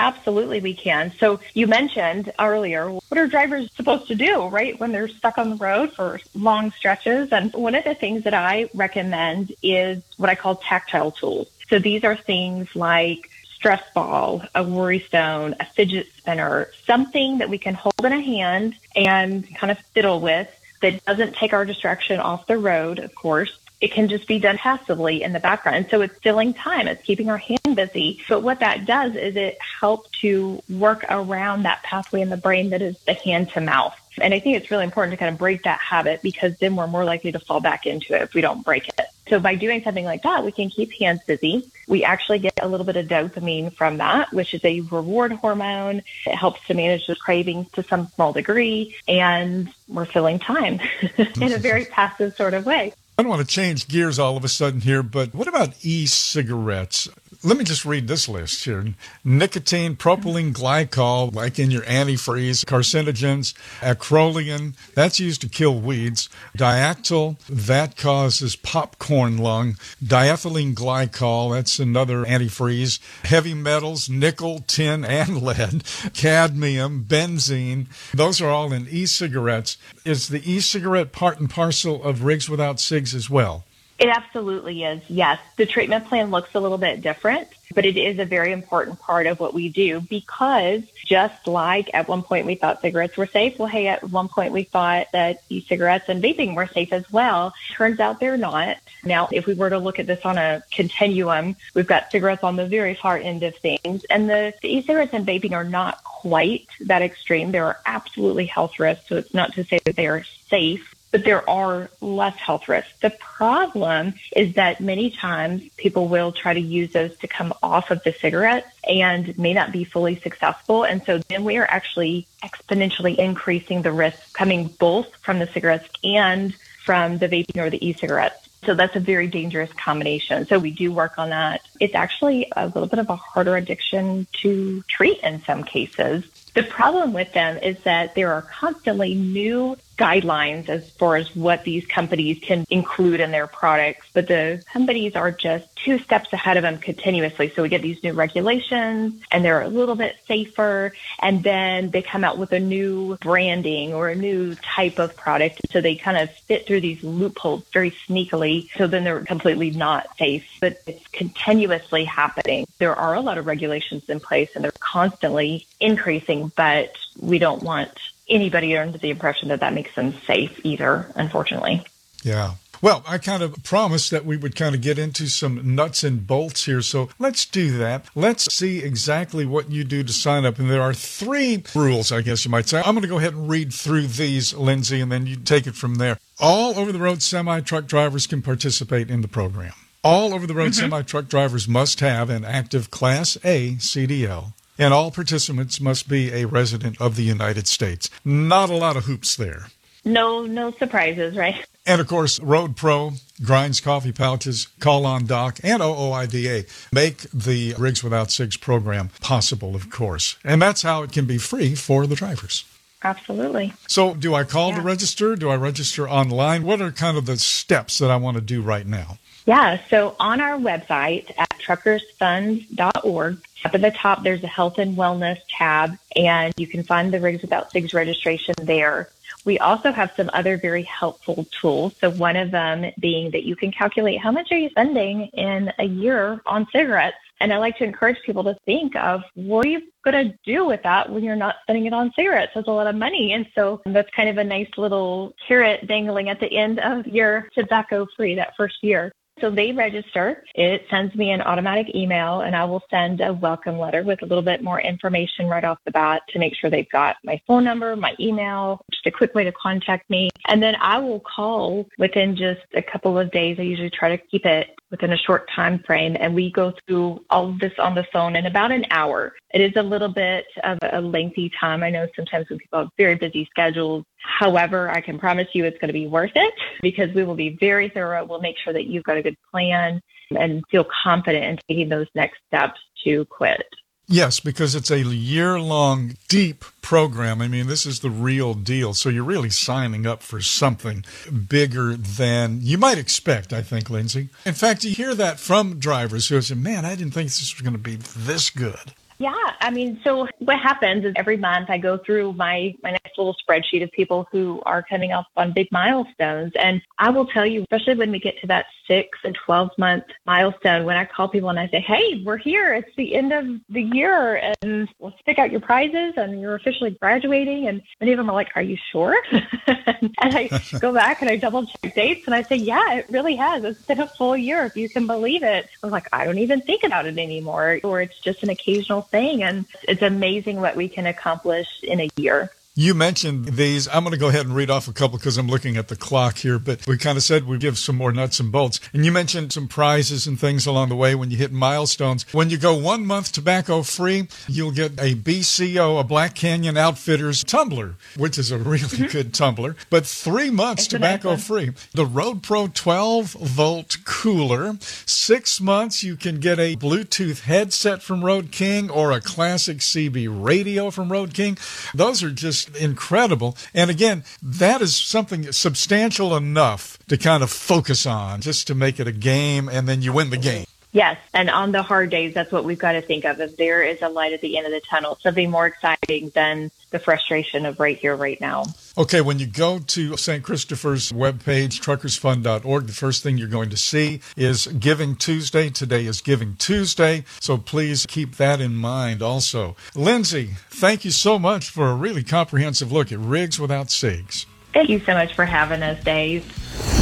Absolutely, 0.00 0.60
we 0.60 0.72
can. 0.72 1.12
So 1.20 1.40
you 1.52 1.66
mentioned 1.66 2.32
earlier, 2.38 2.90
what 2.90 3.18
are 3.18 3.26
drivers 3.26 3.70
supposed 3.74 4.08
to 4.08 4.14
do, 4.14 4.46
right, 4.46 4.80
when 4.80 4.92
they're 4.92 5.08
stuck 5.08 5.36
on 5.36 5.50
the 5.50 5.56
road 5.56 5.92
for 5.92 6.18
long 6.34 6.72
stretches? 6.72 7.30
And 7.32 7.52
one 7.52 7.74
of 7.74 7.84
the 7.84 7.94
things 7.94 8.24
that 8.24 8.32
I 8.32 8.70
recommend 8.72 9.52
is 9.62 10.02
what 10.16 10.30
I 10.30 10.36
call 10.36 10.56
tactile 10.56 11.10
tools. 11.10 11.48
So 11.68 11.78
these 11.78 12.02
are 12.02 12.16
things 12.16 12.74
like 12.74 13.28
stress 13.54 13.82
ball, 13.94 14.42
a 14.54 14.64
worry 14.64 15.00
stone, 15.00 15.54
a 15.60 15.66
fidget 15.66 16.06
spinner, 16.16 16.70
something 16.86 17.36
that 17.36 17.50
we 17.50 17.58
can 17.58 17.74
hold 17.74 18.02
in 18.02 18.12
a 18.14 18.22
hand 18.22 18.76
and 18.96 19.54
kind 19.54 19.70
of 19.70 19.78
fiddle 19.92 20.18
with 20.18 20.48
that 20.80 21.04
doesn't 21.04 21.34
take 21.34 21.52
our 21.52 21.66
distraction 21.66 22.20
off 22.20 22.46
the 22.46 22.56
road, 22.56 23.00
of 23.00 23.14
course, 23.14 23.54
it 23.80 23.92
can 23.92 24.08
just 24.08 24.26
be 24.26 24.38
done 24.38 24.58
passively 24.58 25.22
in 25.22 25.32
the 25.32 25.40
background. 25.40 25.76
And 25.76 25.88
so 25.88 26.02
it's 26.02 26.16
filling 26.18 26.52
time. 26.52 26.86
It's 26.86 27.02
keeping 27.02 27.30
our 27.30 27.38
hand 27.38 27.76
busy. 27.76 28.20
But 28.28 28.42
what 28.42 28.60
that 28.60 28.84
does 28.86 29.16
is 29.16 29.36
it 29.36 29.58
helps 29.80 30.10
to 30.20 30.62
work 30.68 31.04
around 31.08 31.62
that 31.62 31.82
pathway 31.82 32.20
in 32.20 32.28
the 32.28 32.36
brain 32.36 32.70
that 32.70 32.82
is 32.82 32.98
the 33.06 33.14
hand 33.14 33.50
to 33.50 33.60
mouth. 33.60 33.96
And 34.20 34.34
I 34.34 34.40
think 34.40 34.56
it's 34.56 34.70
really 34.70 34.84
important 34.84 35.12
to 35.12 35.16
kind 35.16 35.32
of 35.32 35.38
break 35.38 35.62
that 35.62 35.78
habit 35.78 36.20
because 36.20 36.56
then 36.58 36.76
we're 36.76 36.88
more 36.88 37.04
likely 37.04 37.32
to 37.32 37.38
fall 37.38 37.60
back 37.60 37.86
into 37.86 38.14
it 38.14 38.22
if 38.22 38.34
we 38.34 38.40
don't 38.40 38.62
break 38.62 38.88
it. 38.88 39.06
So 39.28 39.38
by 39.38 39.54
doing 39.54 39.82
something 39.82 40.04
like 40.04 40.24
that, 40.24 40.44
we 40.44 40.50
can 40.50 40.68
keep 40.68 40.92
hands 40.94 41.20
busy. 41.26 41.70
We 41.86 42.04
actually 42.04 42.40
get 42.40 42.58
a 42.60 42.68
little 42.68 42.84
bit 42.84 42.96
of 42.96 43.06
dopamine 43.06 43.72
from 43.72 43.98
that, 43.98 44.32
which 44.32 44.52
is 44.52 44.64
a 44.64 44.80
reward 44.80 45.32
hormone. 45.32 46.02
It 46.26 46.34
helps 46.34 46.66
to 46.66 46.74
manage 46.74 47.06
the 47.06 47.14
cravings 47.14 47.70
to 47.72 47.84
some 47.84 48.08
small 48.16 48.32
degree, 48.32 48.96
and 49.06 49.72
we're 49.88 50.04
filling 50.04 50.40
time 50.40 50.80
in 51.40 51.52
a 51.52 51.58
very 51.58 51.84
passive 51.84 52.34
sort 52.36 52.54
of 52.54 52.66
way. 52.66 52.92
I 53.20 53.22
don't 53.22 53.28
want 53.28 53.46
to 53.46 53.54
change 53.54 53.86
gears 53.86 54.18
all 54.18 54.38
of 54.38 54.46
a 54.46 54.48
sudden 54.48 54.80
here, 54.80 55.02
but 55.02 55.34
what 55.34 55.46
about 55.46 55.74
e 55.84 56.06
cigarettes? 56.06 57.06
let 57.42 57.56
me 57.56 57.64
just 57.64 57.86
read 57.86 58.06
this 58.06 58.28
list 58.28 58.64
here. 58.64 58.94
Nicotine, 59.24 59.96
propylene 59.96 60.52
glycol, 60.52 61.34
like 61.34 61.58
in 61.58 61.70
your 61.70 61.82
antifreeze, 61.82 62.64
carcinogens, 62.66 63.54
acrolein, 63.80 64.74
that's 64.94 65.18
used 65.18 65.40
to 65.40 65.48
kill 65.48 65.80
weeds, 65.80 66.28
diacetyl, 66.56 67.38
that 67.48 67.96
causes 67.96 68.56
popcorn 68.56 69.38
lung, 69.38 69.76
diethylene 70.04 70.74
glycol, 70.74 71.54
that's 71.54 71.78
another 71.78 72.24
antifreeze, 72.24 72.98
heavy 73.24 73.54
metals, 73.54 74.10
nickel, 74.10 74.60
tin, 74.66 75.02
and 75.04 75.40
lead, 75.40 75.82
cadmium, 76.12 77.04
benzene, 77.04 77.86
those 78.12 78.42
are 78.42 78.50
all 78.50 78.72
in 78.72 78.86
e 78.90 79.06
cigarettes. 79.06 79.78
Is 80.04 80.28
the 80.28 80.42
e 80.50 80.60
cigarette 80.60 81.12
part 81.12 81.40
and 81.40 81.48
parcel 81.48 82.02
of 82.02 82.24
Rigs 82.24 82.50
Without 82.50 82.80
Cigs 82.80 83.09
as 83.14 83.28
well? 83.28 83.64
It 84.00 84.08
absolutely 84.08 84.82
is. 84.82 85.02
Yes. 85.10 85.38
The 85.56 85.66
treatment 85.66 86.06
plan 86.06 86.30
looks 86.30 86.54
a 86.54 86.60
little 86.60 86.78
bit 86.78 87.02
different, 87.02 87.48
but 87.74 87.84
it 87.84 87.98
is 87.98 88.18
a 88.18 88.24
very 88.24 88.50
important 88.50 88.98
part 88.98 89.26
of 89.26 89.38
what 89.38 89.52
we 89.52 89.68
do 89.68 90.00
because 90.00 90.80
just 91.04 91.46
like 91.46 91.90
at 91.92 92.08
one 92.08 92.22
point 92.22 92.46
we 92.46 92.54
thought 92.54 92.80
cigarettes 92.80 93.18
were 93.18 93.26
safe, 93.26 93.58
well, 93.58 93.68
hey, 93.68 93.88
at 93.88 94.02
one 94.02 94.28
point 94.28 94.54
we 94.54 94.62
thought 94.62 95.08
that 95.12 95.42
e-cigarettes 95.50 96.08
and 96.08 96.22
vaping 96.22 96.56
were 96.56 96.66
safe 96.66 96.94
as 96.94 97.12
well. 97.12 97.52
Turns 97.72 98.00
out 98.00 98.20
they're 98.20 98.38
not. 98.38 98.78
Now, 99.04 99.28
if 99.30 99.44
we 99.44 99.52
were 99.52 99.68
to 99.68 99.78
look 99.78 99.98
at 99.98 100.06
this 100.06 100.24
on 100.24 100.38
a 100.38 100.62
continuum, 100.72 101.56
we've 101.74 101.86
got 101.86 102.10
cigarettes 102.10 102.42
on 102.42 102.56
the 102.56 102.66
very 102.66 102.94
far 102.94 103.18
end 103.18 103.42
of 103.42 103.54
things 103.56 104.06
and 104.08 104.30
the, 104.30 104.54
the 104.62 104.76
e-cigarettes 104.76 105.12
and 105.12 105.26
vaping 105.26 105.52
are 105.52 105.64
not 105.64 106.02
quite 106.04 106.66
that 106.86 107.02
extreme. 107.02 107.52
There 107.52 107.66
are 107.66 107.78
absolutely 107.84 108.46
health 108.46 108.80
risks. 108.80 109.10
So 109.10 109.16
it's 109.16 109.34
not 109.34 109.52
to 109.54 109.64
say 109.64 109.78
that 109.84 109.96
they 109.96 110.06
are 110.06 110.24
safe 110.48 110.94
but 111.10 111.24
there 111.24 111.48
are 111.48 111.90
less 112.00 112.36
health 112.36 112.68
risks. 112.68 112.92
The 113.00 113.10
problem 113.10 114.14
is 114.34 114.54
that 114.54 114.80
many 114.80 115.10
times 115.10 115.62
people 115.76 116.08
will 116.08 116.32
try 116.32 116.54
to 116.54 116.60
use 116.60 116.92
those 116.92 117.16
to 117.18 117.28
come 117.28 117.52
off 117.62 117.90
of 117.90 118.02
the 118.04 118.12
cigarette 118.12 118.72
and 118.88 119.36
may 119.38 119.52
not 119.52 119.72
be 119.72 119.84
fully 119.84 120.16
successful. 120.20 120.84
And 120.84 121.02
so 121.04 121.18
then 121.28 121.44
we 121.44 121.56
are 121.58 121.66
actually 121.68 122.26
exponentially 122.42 123.16
increasing 123.16 123.82
the 123.82 123.92
risk 123.92 124.32
coming 124.32 124.68
both 124.68 125.14
from 125.16 125.38
the 125.38 125.46
cigarettes 125.48 125.88
and 126.04 126.54
from 126.84 127.18
the 127.18 127.28
vaping 127.28 127.60
or 127.60 127.70
the 127.70 127.84
e-cigarettes. 127.86 128.48
So 128.64 128.74
that's 128.74 128.94
a 128.94 129.00
very 129.00 129.26
dangerous 129.26 129.72
combination. 129.72 130.46
So 130.46 130.58
we 130.58 130.70
do 130.70 130.92
work 130.92 131.18
on 131.18 131.30
that. 131.30 131.62
It's 131.80 131.94
actually 131.94 132.52
a 132.54 132.66
little 132.66 132.86
bit 132.86 132.98
of 132.98 133.08
a 133.08 133.16
harder 133.16 133.56
addiction 133.56 134.26
to 134.42 134.82
treat 134.82 135.18
in 135.20 135.42
some 135.44 135.64
cases. 135.64 136.24
The 136.54 136.62
problem 136.62 137.12
with 137.12 137.32
them 137.32 137.58
is 137.58 137.78
that 137.84 138.14
there 138.14 138.32
are 138.32 138.42
constantly 138.42 139.14
new 139.14 139.76
guidelines 140.00 140.70
as 140.70 140.88
far 140.92 141.16
as 141.16 141.36
what 141.36 141.62
these 141.64 141.86
companies 141.86 142.38
can 142.40 142.64
include 142.70 143.20
in 143.20 143.30
their 143.30 143.46
products, 143.46 144.06
but 144.14 144.26
the 144.26 144.64
companies 144.72 145.14
are 145.14 145.30
just 145.30 145.66
two 145.76 145.98
steps 145.98 146.32
ahead 146.32 146.56
of 146.56 146.62
them 146.62 146.78
continuously. 146.78 147.52
So 147.54 147.62
we 147.62 147.68
get 147.68 147.82
these 147.82 148.02
new 148.02 148.14
regulations 148.14 149.22
and 149.30 149.44
they're 149.44 149.60
a 149.60 149.68
little 149.68 149.94
bit 149.94 150.16
safer. 150.26 150.92
And 151.20 151.42
then 151.42 151.90
they 151.90 152.00
come 152.00 152.24
out 152.24 152.38
with 152.38 152.52
a 152.52 152.60
new 152.60 153.18
branding 153.18 153.92
or 153.92 154.08
a 154.08 154.14
new 154.14 154.54
type 154.54 154.98
of 154.98 155.14
product. 155.16 155.60
So 155.70 155.82
they 155.82 155.96
kind 155.96 156.16
of 156.16 156.30
fit 156.30 156.66
through 156.66 156.80
these 156.80 157.02
loopholes 157.04 157.64
very 157.72 157.90
sneakily. 157.90 158.70
So 158.78 158.86
then 158.86 159.04
they're 159.04 159.20
completely 159.20 159.70
not 159.70 160.16
safe, 160.16 160.46
but 160.60 160.80
it's 160.86 161.06
continuously 161.08 162.04
happening. 162.04 162.66
There 162.78 162.96
are 162.96 163.14
a 163.14 163.20
lot 163.20 163.36
of 163.36 163.46
regulations 163.46 164.08
in 164.08 164.18
place 164.18 164.50
and 164.54 164.64
they're 164.64 164.72
constantly 164.90 165.66
increasing, 165.78 166.52
but 166.56 166.92
we 167.20 167.38
don't 167.38 167.62
want 167.62 167.90
anybody 168.28 168.76
under 168.76 168.98
the 168.98 169.10
impression 169.10 169.48
that 169.48 169.60
that 169.60 169.74
makes 169.74 169.94
them 169.94 170.14
safe 170.26 170.60
either, 170.64 171.10
unfortunately. 171.16 171.84
Yeah. 172.22 172.54
Well, 172.82 173.04
I 173.06 173.18
kind 173.18 173.42
of 173.42 173.62
promised 173.62 174.10
that 174.10 174.24
we 174.24 174.38
would 174.38 174.56
kind 174.56 174.74
of 174.74 174.80
get 174.80 174.98
into 174.98 175.26
some 175.26 175.74
nuts 175.74 176.02
and 176.02 176.26
bolts 176.26 176.64
here. 176.64 176.80
So 176.80 177.10
let's 177.18 177.44
do 177.44 177.76
that. 177.76 178.06
Let's 178.14 178.54
see 178.54 178.78
exactly 178.78 179.44
what 179.44 179.70
you 179.70 179.84
do 179.84 180.02
to 180.02 180.12
sign 180.12 180.46
up. 180.46 180.58
And 180.58 180.70
there 180.70 180.80
are 180.80 180.94
three 180.94 181.62
rules, 181.74 182.10
I 182.10 182.22
guess 182.22 182.44
you 182.44 182.50
might 182.50 182.68
say. 182.68 182.78
I'm 182.78 182.94
going 182.94 183.02
to 183.02 183.08
go 183.08 183.18
ahead 183.18 183.34
and 183.34 183.50
read 183.50 183.74
through 183.74 184.06
these, 184.06 184.54
Lindsay, 184.54 185.00
and 185.02 185.12
then 185.12 185.26
you 185.26 185.36
take 185.36 185.66
it 185.66 185.74
from 185.74 185.96
there. 185.96 186.18
All 186.38 186.78
over 186.78 186.90
the 186.90 186.98
road 186.98 187.20
semi 187.20 187.60
truck 187.60 187.86
drivers 187.86 188.26
can 188.26 188.40
participate 188.40 189.10
in 189.10 189.20
the 189.20 189.28
program. 189.28 189.74
All 190.02 190.32
over 190.32 190.46
the 190.46 190.54
road 190.54 190.72
mm-hmm. 190.72 190.80
semi 190.80 191.02
truck 191.02 191.28
drivers 191.28 191.68
must 191.68 192.00
have 192.00 192.30
an 192.30 192.46
active 192.46 192.90
Class 192.90 193.36
A 193.44 193.72
CDL 193.74 194.54
and 194.80 194.94
all 194.94 195.10
participants 195.10 195.80
must 195.80 196.08
be 196.08 196.32
a 196.32 196.46
resident 196.46 197.00
of 197.00 197.14
the 197.14 197.22
United 197.22 197.68
States. 197.68 198.08
Not 198.24 198.70
a 198.70 198.76
lot 198.76 198.96
of 198.96 199.04
hoops 199.04 199.36
there. 199.36 199.66
No, 200.04 200.46
no 200.46 200.72
surprises, 200.72 201.36
right? 201.36 201.66
And 201.84 202.00
of 202.00 202.06
course, 202.06 202.40
Road 202.40 202.76
Pro, 202.76 203.12
Grinds 203.44 203.80
Coffee 203.80 204.12
Pouches, 204.12 204.68
Call 204.80 205.04
on 205.04 205.26
Doc, 205.26 205.60
and 205.62 205.82
OOIDA 205.82 206.66
make 206.92 207.18
the 207.30 207.74
Rigs 207.78 208.02
Without 208.02 208.30
Cigs 208.30 208.56
program 208.56 209.10
possible, 209.20 209.76
of 209.76 209.90
course. 209.90 210.36
And 210.44 210.62
that's 210.62 210.82
how 210.82 211.02
it 211.02 211.12
can 211.12 211.26
be 211.26 211.36
free 211.36 211.74
for 211.74 212.06
the 212.06 212.16
drivers. 212.16 212.64
Absolutely. 213.02 213.72
So, 213.86 214.14
do 214.14 214.34
I 214.34 214.44
call 214.44 214.70
yeah. 214.70 214.76
to 214.76 214.82
register? 214.82 215.36
Do 215.36 215.50
I 215.50 215.56
register 215.56 216.08
online? 216.08 216.64
What 216.64 216.80
are 216.80 216.90
kind 216.90 217.16
of 217.16 217.26
the 217.26 217.38
steps 217.38 217.98
that 217.98 218.10
I 218.10 218.16
want 218.16 218.36
to 218.36 218.42
do 218.42 218.62
right 218.62 218.86
now? 218.86 219.18
Yeah, 219.46 219.80
so 219.88 220.16
on 220.20 220.40
our 220.40 220.58
website 220.58 221.32
at 221.60 221.78
truckersfunds.org, 221.78 223.38
up 223.64 223.74
at 223.74 223.80
the 223.80 223.90
top, 223.90 224.22
there's 224.22 224.42
a 224.42 224.48
health 224.48 224.78
and 224.78 224.96
wellness 224.96 225.38
tab, 225.48 225.96
and 226.16 226.54
you 226.56 226.66
can 226.66 226.82
find 226.82 227.12
the 227.12 227.20
Rigs 227.20 227.42
Without 227.42 227.70
Cigs 227.70 227.92
registration 227.94 228.54
there. 228.62 229.08
We 229.44 229.58
also 229.58 229.90
have 229.92 230.12
some 230.16 230.30
other 230.32 230.56
very 230.56 230.82
helpful 230.82 231.46
tools. 231.60 231.94
So 232.00 232.10
one 232.10 232.36
of 232.36 232.50
them 232.50 232.92
being 232.98 233.30
that 233.30 233.44
you 233.44 233.56
can 233.56 233.72
calculate 233.72 234.20
how 234.20 234.30
much 234.30 234.52
are 234.52 234.58
you 234.58 234.68
spending 234.68 235.26
in 235.28 235.72
a 235.78 235.84
year 235.84 236.42
on 236.46 236.66
cigarettes. 236.72 237.16
And 237.40 237.54
I 237.54 237.56
like 237.56 237.78
to 237.78 237.84
encourage 237.84 238.18
people 238.26 238.44
to 238.44 238.54
think 238.66 238.94
of 238.96 239.22
what 239.34 239.64
are 239.64 239.70
you 239.70 239.82
going 240.04 240.28
to 240.28 240.38
do 240.44 240.66
with 240.66 240.82
that 240.82 241.10
when 241.10 241.24
you're 241.24 241.36
not 241.36 241.56
spending 241.62 241.86
it 241.86 241.94
on 241.94 242.12
cigarettes? 242.14 242.52
That's 242.54 242.68
a 242.68 242.72
lot 242.72 242.86
of 242.86 242.96
money. 242.96 243.32
And 243.32 243.46
so 243.54 243.80
that's 243.86 244.10
kind 244.14 244.28
of 244.28 244.36
a 244.36 244.44
nice 244.44 244.68
little 244.76 245.34
carrot 245.48 245.86
dangling 245.86 246.28
at 246.28 246.38
the 246.38 246.54
end 246.54 246.78
of 246.80 247.06
your 247.06 247.48
tobacco 247.54 248.06
free 248.14 248.34
that 248.34 248.56
first 248.58 248.82
year. 248.82 249.10
So 249.40 249.50
they 249.50 249.72
register. 249.72 250.44
It 250.54 250.86
sends 250.90 251.14
me 251.14 251.30
an 251.30 251.40
automatic 251.40 251.94
email 251.94 252.42
and 252.42 252.54
I 252.54 252.64
will 252.64 252.82
send 252.90 253.20
a 253.20 253.32
welcome 253.32 253.78
letter 253.78 254.02
with 254.02 254.22
a 254.22 254.26
little 254.26 254.42
bit 254.42 254.62
more 254.62 254.80
information 254.80 255.46
right 255.46 255.64
off 255.64 255.78
the 255.84 255.90
bat 255.90 256.22
to 256.30 256.38
make 256.38 256.54
sure 256.54 256.68
they've 256.68 256.90
got 256.90 257.16
my 257.24 257.40
phone 257.46 257.64
number, 257.64 257.96
my 257.96 258.14
email, 258.20 258.84
just 258.90 259.06
a 259.06 259.10
quick 259.10 259.34
way 259.34 259.44
to 259.44 259.52
contact 259.52 260.08
me. 260.10 260.30
And 260.46 260.62
then 260.62 260.76
I 260.80 260.98
will 260.98 261.20
call 261.20 261.86
within 261.98 262.36
just 262.36 262.60
a 262.74 262.82
couple 262.82 263.18
of 263.18 263.30
days. 263.30 263.56
I 263.58 263.62
usually 263.62 263.90
try 263.90 264.14
to 264.14 264.18
keep 264.18 264.44
it 264.44 264.78
within 264.90 265.12
a 265.12 265.16
short 265.16 265.48
time 265.54 265.82
frame 265.86 266.16
and 266.18 266.34
we 266.34 266.50
go 266.50 266.72
through 266.86 267.24
all 267.30 267.50
of 267.50 267.58
this 267.60 267.72
on 267.78 267.94
the 267.94 268.04
phone 268.12 268.36
in 268.36 268.46
about 268.46 268.72
an 268.72 268.84
hour. 268.90 269.34
It 269.52 269.60
is 269.60 269.72
a 269.76 269.82
little 269.82 270.08
bit 270.08 270.46
of 270.62 270.78
a 270.92 271.00
lengthy 271.00 271.50
time. 271.58 271.82
I 271.82 271.90
know 271.90 272.06
sometimes 272.14 272.48
when 272.48 272.58
people 272.58 272.80
have 272.80 272.88
very 272.96 273.16
busy 273.16 273.46
schedules. 273.50 274.04
However, 274.18 274.90
I 274.90 275.00
can 275.00 275.18
promise 275.18 275.48
you 275.54 275.64
it's 275.64 275.78
going 275.78 275.88
to 275.88 275.94
be 275.94 276.06
worth 276.06 276.32
it 276.34 276.54
because 276.82 277.12
we 277.14 277.24
will 277.24 277.34
be 277.34 277.56
very 277.58 277.88
thorough. 277.88 278.24
We'll 278.24 278.40
make 278.40 278.56
sure 278.58 278.72
that 278.72 278.86
you've 278.86 279.04
got 279.04 279.16
a 279.16 279.22
good 279.22 279.36
plan 279.50 280.00
and 280.38 280.62
feel 280.70 280.86
confident 281.04 281.44
in 281.44 281.58
taking 281.68 281.88
those 281.88 282.06
next 282.14 282.38
steps 282.46 282.80
to 283.04 283.24
quit. 283.26 283.64
Yes, 284.12 284.40
because 284.40 284.74
it's 284.74 284.90
a 284.90 284.98
year 284.98 285.60
long, 285.60 286.16
deep 286.28 286.64
program. 286.82 287.40
I 287.40 287.46
mean, 287.46 287.68
this 287.68 287.86
is 287.86 288.00
the 288.00 288.10
real 288.10 288.54
deal. 288.54 288.92
So 288.92 289.08
you're 289.08 289.22
really 289.22 289.50
signing 289.50 290.04
up 290.04 290.20
for 290.20 290.40
something 290.40 291.04
bigger 291.48 291.94
than 291.94 292.58
you 292.60 292.76
might 292.76 292.98
expect, 292.98 293.52
I 293.52 293.62
think, 293.62 293.88
Lindsay. 293.88 294.30
In 294.44 294.54
fact, 294.54 294.82
you 294.82 294.90
hear 294.90 295.14
that 295.14 295.38
from 295.38 295.78
drivers 295.78 296.28
who 296.28 296.40
say, 296.40 296.56
man, 296.56 296.84
I 296.84 296.96
didn't 296.96 297.14
think 297.14 297.28
this 297.28 297.54
was 297.54 297.62
going 297.62 297.72
to 297.72 297.78
be 297.78 297.96
this 297.96 298.50
good. 298.50 298.94
Yeah, 299.20 299.34
I 299.60 299.68
mean, 299.68 300.00
so 300.02 300.26
what 300.38 300.58
happens 300.58 301.04
is 301.04 301.12
every 301.14 301.36
month 301.36 301.68
I 301.68 301.76
go 301.76 301.98
through 301.98 302.32
my 302.32 302.74
my 302.82 302.92
nice 302.92 303.12
little 303.18 303.36
spreadsheet 303.36 303.82
of 303.82 303.92
people 303.92 304.26
who 304.32 304.62
are 304.64 304.82
coming 304.82 305.12
up 305.12 305.26
on 305.36 305.52
big 305.52 305.70
milestones, 305.70 306.52
and 306.58 306.80
I 306.98 307.10
will 307.10 307.26
tell 307.26 307.44
you, 307.44 307.60
especially 307.60 307.96
when 307.96 308.12
we 308.12 308.18
get 308.18 308.40
to 308.40 308.46
that 308.46 308.64
six 308.88 309.18
and 309.22 309.34
twelve 309.34 309.72
month 309.76 310.04
milestone, 310.24 310.86
when 310.86 310.96
I 310.96 311.04
call 311.04 311.28
people 311.28 311.50
and 311.50 311.60
I 311.60 311.68
say, 311.68 311.80
"Hey, 311.80 312.22
we're 312.24 312.38
here. 312.38 312.72
It's 312.72 312.88
the 312.96 313.14
end 313.14 313.34
of 313.34 313.46
the 313.68 313.82
year, 313.82 314.54
and 314.62 314.88
let's 315.00 315.20
pick 315.26 315.38
out 315.38 315.50
your 315.50 315.60
prizes, 315.60 316.14
and 316.16 316.40
you're 316.40 316.54
officially 316.54 316.92
graduating," 316.92 317.68
and 317.68 317.82
many 318.00 318.12
of 318.12 318.16
them 318.16 318.30
are 318.30 318.34
like, 318.34 318.52
"Are 318.56 318.62
you 318.62 318.78
sure?" 318.90 319.14
and 319.66 320.14
I 320.18 320.48
go 320.80 320.94
back 320.94 321.20
and 321.20 321.30
I 321.30 321.36
double 321.36 321.66
check 321.66 321.94
dates, 321.94 322.22
and 322.24 322.34
I 322.34 322.40
say, 322.40 322.56
"Yeah, 322.56 322.94
it 322.94 323.06
really 323.10 323.36
has. 323.36 323.64
It's 323.64 323.82
been 323.82 324.00
a 324.00 324.06
full 324.06 324.34
year, 324.34 324.64
if 324.64 324.78
you 324.78 324.88
can 324.88 325.06
believe 325.06 325.42
it." 325.42 325.68
I'm 325.82 325.90
like, 325.90 326.08
I 326.10 326.24
don't 326.24 326.38
even 326.38 326.62
think 326.62 326.84
about 326.84 327.04
it 327.04 327.18
anymore, 327.18 327.80
or 327.84 328.00
it's 328.00 328.18
just 328.18 328.42
an 328.42 328.48
occasional 328.48 329.08
thing. 329.10 329.42
And 329.42 329.66
it's 329.82 330.02
amazing 330.02 330.60
what 330.60 330.76
we 330.76 330.88
can 330.88 331.06
accomplish 331.06 331.82
in 331.82 332.00
a 332.00 332.10
year. 332.16 332.50
You 332.80 332.94
mentioned 332.94 333.44
these. 333.44 333.86
I'm 333.88 334.04
going 334.04 334.14
to 334.14 334.18
go 334.18 334.28
ahead 334.28 334.46
and 334.46 334.56
read 334.56 334.70
off 334.70 334.88
a 334.88 334.94
couple 334.94 335.18
because 335.18 335.36
I'm 335.36 335.48
looking 335.48 335.76
at 335.76 335.88
the 335.88 335.96
clock 335.96 336.38
here, 336.38 336.58
but 336.58 336.86
we 336.86 336.96
kind 336.96 337.18
of 337.18 337.22
said 337.22 337.46
we'd 337.46 337.60
give 337.60 337.76
some 337.76 337.94
more 337.94 338.10
nuts 338.10 338.40
and 338.40 338.50
bolts. 338.50 338.80
And 338.94 339.04
you 339.04 339.12
mentioned 339.12 339.52
some 339.52 339.68
prizes 339.68 340.26
and 340.26 340.40
things 340.40 340.64
along 340.64 340.88
the 340.88 340.96
way 340.96 341.14
when 341.14 341.30
you 341.30 341.36
hit 341.36 341.52
milestones. 341.52 342.24
When 342.32 342.48
you 342.48 342.56
go 342.56 342.74
one 342.74 343.04
month 343.04 343.32
tobacco 343.32 343.82
free, 343.82 344.28
you'll 344.48 344.70
get 344.70 344.92
a 344.92 345.14
BCO, 345.14 346.00
a 346.00 346.04
Black 346.04 346.34
Canyon 346.34 346.78
Outfitters 346.78 347.44
tumbler, 347.44 347.96
which 348.16 348.38
is 348.38 348.50
a 348.50 348.56
really 348.56 348.84
mm-hmm. 348.84 349.08
good 349.08 349.34
tumbler, 349.34 349.76
but 349.90 350.06
three 350.06 350.48
months 350.48 350.84
it's 350.84 350.88
tobacco 350.88 351.36
free. 351.36 351.72
The 351.92 352.06
Road 352.06 352.42
Pro 352.42 352.68
12 352.68 353.32
volt 353.32 353.98
cooler. 354.06 354.78
Six 354.80 355.60
months, 355.60 356.02
you 356.02 356.16
can 356.16 356.40
get 356.40 356.58
a 356.58 356.76
Bluetooth 356.76 357.42
headset 357.42 358.02
from 358.02 358.24
Road 358.24 358.50
King 358.50 358.88
or 358.88 359.12
a 359.12 359.20
classic 359.20 359.80
CB 359.80 360.42
radio 360.42 360.90
from 360.90 361.12
Road 361.12 361.34
King. 361.34 361.58
Those 361.94 362.22
are 362.22 362.30
just 362.30 362.69
incredible. 362.76 363.56
And 363.74 363.90
again, 363.90 364.24
that 364.42 364.80
is 364.80 364.96
something 364.96 365.52
substantial 365.52 366.36
enough 366.36 366.98
to 367.08 367.16
kind 367.16 367.42
of 367.42 367.50
focus 367.50 368.06
on 368.06 368.40
just 368.40 368.66
to 368.66 368.74
make 368.74 369.00
it 369.00 369.06
a 369.06 369.12
game 369.12 369.68
and 369.68 369.88
then 369.88 370.02
you 370.02 370.12
win 370.12 370.30
the 370.30 370.36
game. 370.36 370.66
Yes, 370.92 371.18
and 371.32 371.48
on 371.48 371.70
the 371.70 371.82
hard 371.82 372.10
days, 372.10 372.34
that's 372.34 372.50
what 372.50 372.64
we've 372.64 372.78
got 372.78 372.92
to 372.92 373.00
think 373.00 373.24
of. 373.24 373.40
If 373.40 373.56
there 373.56 373.82
is 373.82 374.02
a 374.02 374.08
light 374.08 374.32
at 374.32 374.40
the 374.40 374.56
end 374.56 374.66
of 374.66 374.72
the 374.72 374.80
tunnel, 374.90 375.18
something 375.22 375.48
more 375.48 375.66
exciting 375.66 376.30
than 376.34 376.72
the 376.90 376.98
frustration 376.98 377.64
of 377.64 377.78
right 377.78 377.96
here, 377.96 378.16
right 378.16 378.40
now. 378.40 378.64
Okay, 378.98 379.20
when 379.20 379.38
you 379.38 379.46
go 379.46 379.78
to 379.78 380.16
St. 380.16 380.42
Christopher's 380.42 381.12
webpage, 381.12 381.80
truckersfund.org, 381.80 382.86
the 382.86 382.92
first 382.92 383.22
thing 383.22 383.38
you're 383.38 383.46
going 383.46 383.70
to 383.70 383.76
see 383.76 384.20
is 384.36 384.66
Giving 384.66 385.14
Tuesday. 385.14 385.70
Today 385.70 386.06
is 386.06 386.20
Giving 386.20 386.56
Tuesday, 386.56 387.24
so 387.38 387.56
please 387.56 388.04
keep 388.06 388.36
that 388.36 388.60
in 388.60 388.74
mind 388.74 389.22
also. 389.22 389.76
Lindsay, 389.94 390.56
thank 390.70 391.04
you 391.04 391.12
so 391.12 391.38
much 391.38 391.70
for 391.70 391.86
a 391.86 391.94
really 391.94 392.24
comprehensive 392.24 392.90
look 392.90 393.12
at 393.12 393.18
rigs 393.20 393.60
without 393.60 393.92
cigs. 393.92 394.46
Thank 394.72 394.88
you 394.88 394.98
so 395.00 395.14
much 395.14 395.34
for 395.34 395.44
having 395.44 395.82
us, 395.82 396.02
Dave. 396.02 396.99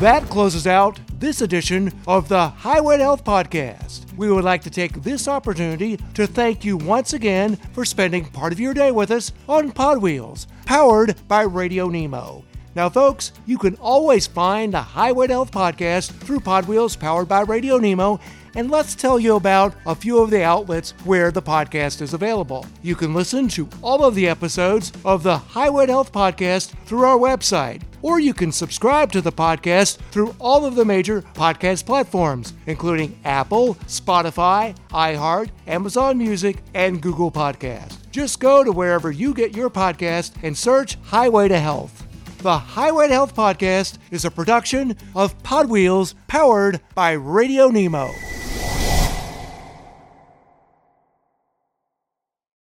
That 0.00 0.24
closes 0.28 0.66
out 0.66 0.98
this 1.20 1.40
edition 1.40 1.92
of 2.06 2.28
the 2.28 2.48
Highway 2.48 2.98
Health 2.98 3.24
Podcast. 3.24 4.12
We 4.16 4.30
would 4.30 4.44
like 4.44 4.62
to 4.62 4.70
take 4.70 5.02
this 5.02 5.28
opportunity 5.28 5.98
to 6.14 6.26
thank 6.26 6.64
you 6.64 6.76
once 6.76 7.12
again 7.12 7.56
for 7.72 7.84
spending 7.84 8.24
part 8.26 8.52
of 8.52 8.58
your 8.60 8.74
day 8.74 8.90
with 8.90 9.10
us 9.12 9.32
on 9.48 9.70
Pod 9.70 10.02
Wheels, 10.02 10.48
powered 10.66 11.16
by 11.28 11.42
Radio 11.42 11.88
Nemo. 11.88 12.44
Now, 12.74 12.88
folks, 12.88 13.32
you 13.46 13.56
can 13.56 13.76
always 13.76 14.26
find 14.26 14.74
the 14.74 14.82
Highway 14.82 15.28
to 15.28 15.32
Health 15.34 15.52
Podcast 15.52 16.10
through 16.10 16.40
Pod 16.40 16.66
Wheels, 16.66 16.96
powered 16.96 17.28
by 17.28 17.42
Radio 17.42 17.78
Nemo 17.78 18.20
and 18.56 18.70
let's 18.70 18.94
tell 18.94 19.18
you 19.18 19.34
about 19.34 19.74
a 19.86 19.94
few 19.94 20.20
of 20.20 20.30
the 20.30 20.44
outlets 20.44 20.92
where 21.04 21.30
the 21.30 21.42
podcast 21.42 22.00
is 22.00 22.14
available. 22.14 22.64
You 22.82 22.94
can 22.94 23.12
listen 23.12 23.48
to 23.48 23.68
all 23.82 24.04
of 24.04 24.14
the 24.14 24.28
episodes 24.28 24.92
of 25.04 25.22
the 25.22 25.36
Highway 25.36 25.86
to 25.86 25.92
Health 25.92 26.12
Podcast 26.12 26.68
through 26.86 27.04
our 27.04 27.18
website, 27.18 27.82
or 28.02 28.20
you 28.20 28.32
can 28.32 28.52
subscribe 28.52 29.10
to 29.12 29.20
the 29.20 29.32
podcast 29.32 29.96
through 30.12 30.36
all 30.38 30.64
of 30.64 30.76
the 30.76 30.84
major 30.84 31.22
podcast 31.34 31.84
platforms, 31.84 32.54
including 32.66 33.18
Apple, 33.24 33.74
Spotify, 33.86 34.76
iHeart, 34.90 35.48
Amazon 35.66 36.16
Music, 36.16 36.58
and 36.74 37.02
Google 37.02 37.32
Podcast. 37.32 37.96
Just 38.12 38.38
go 38.38 38.62
to 38.62 38.70
wherever 38.70 39.10
you 39.10 39.34
get 39.34 39.56
your 39.56 39.70
podcast 39.70 40.32
and 40.44 40.56
search 40.56 40.96
Highway 41.02 41.48
to 41.48 41.58
Health. 41.58 42.03
The 42.44 42.58
Highway 42.58 43.08
to 43.08 43.14
Health 43.14 43.34
podcast 43.34 43.96
is 44.10 44.26
a 44.26 44.30
production 44.30 44.98
of 45.14 45.42
Pod 45.42 45.70
Wheels 45.70 46.14
powered 46.26 46.78
by 46.94 47.12
Radio 47.12 47.68
Nemo. 47.68 48.10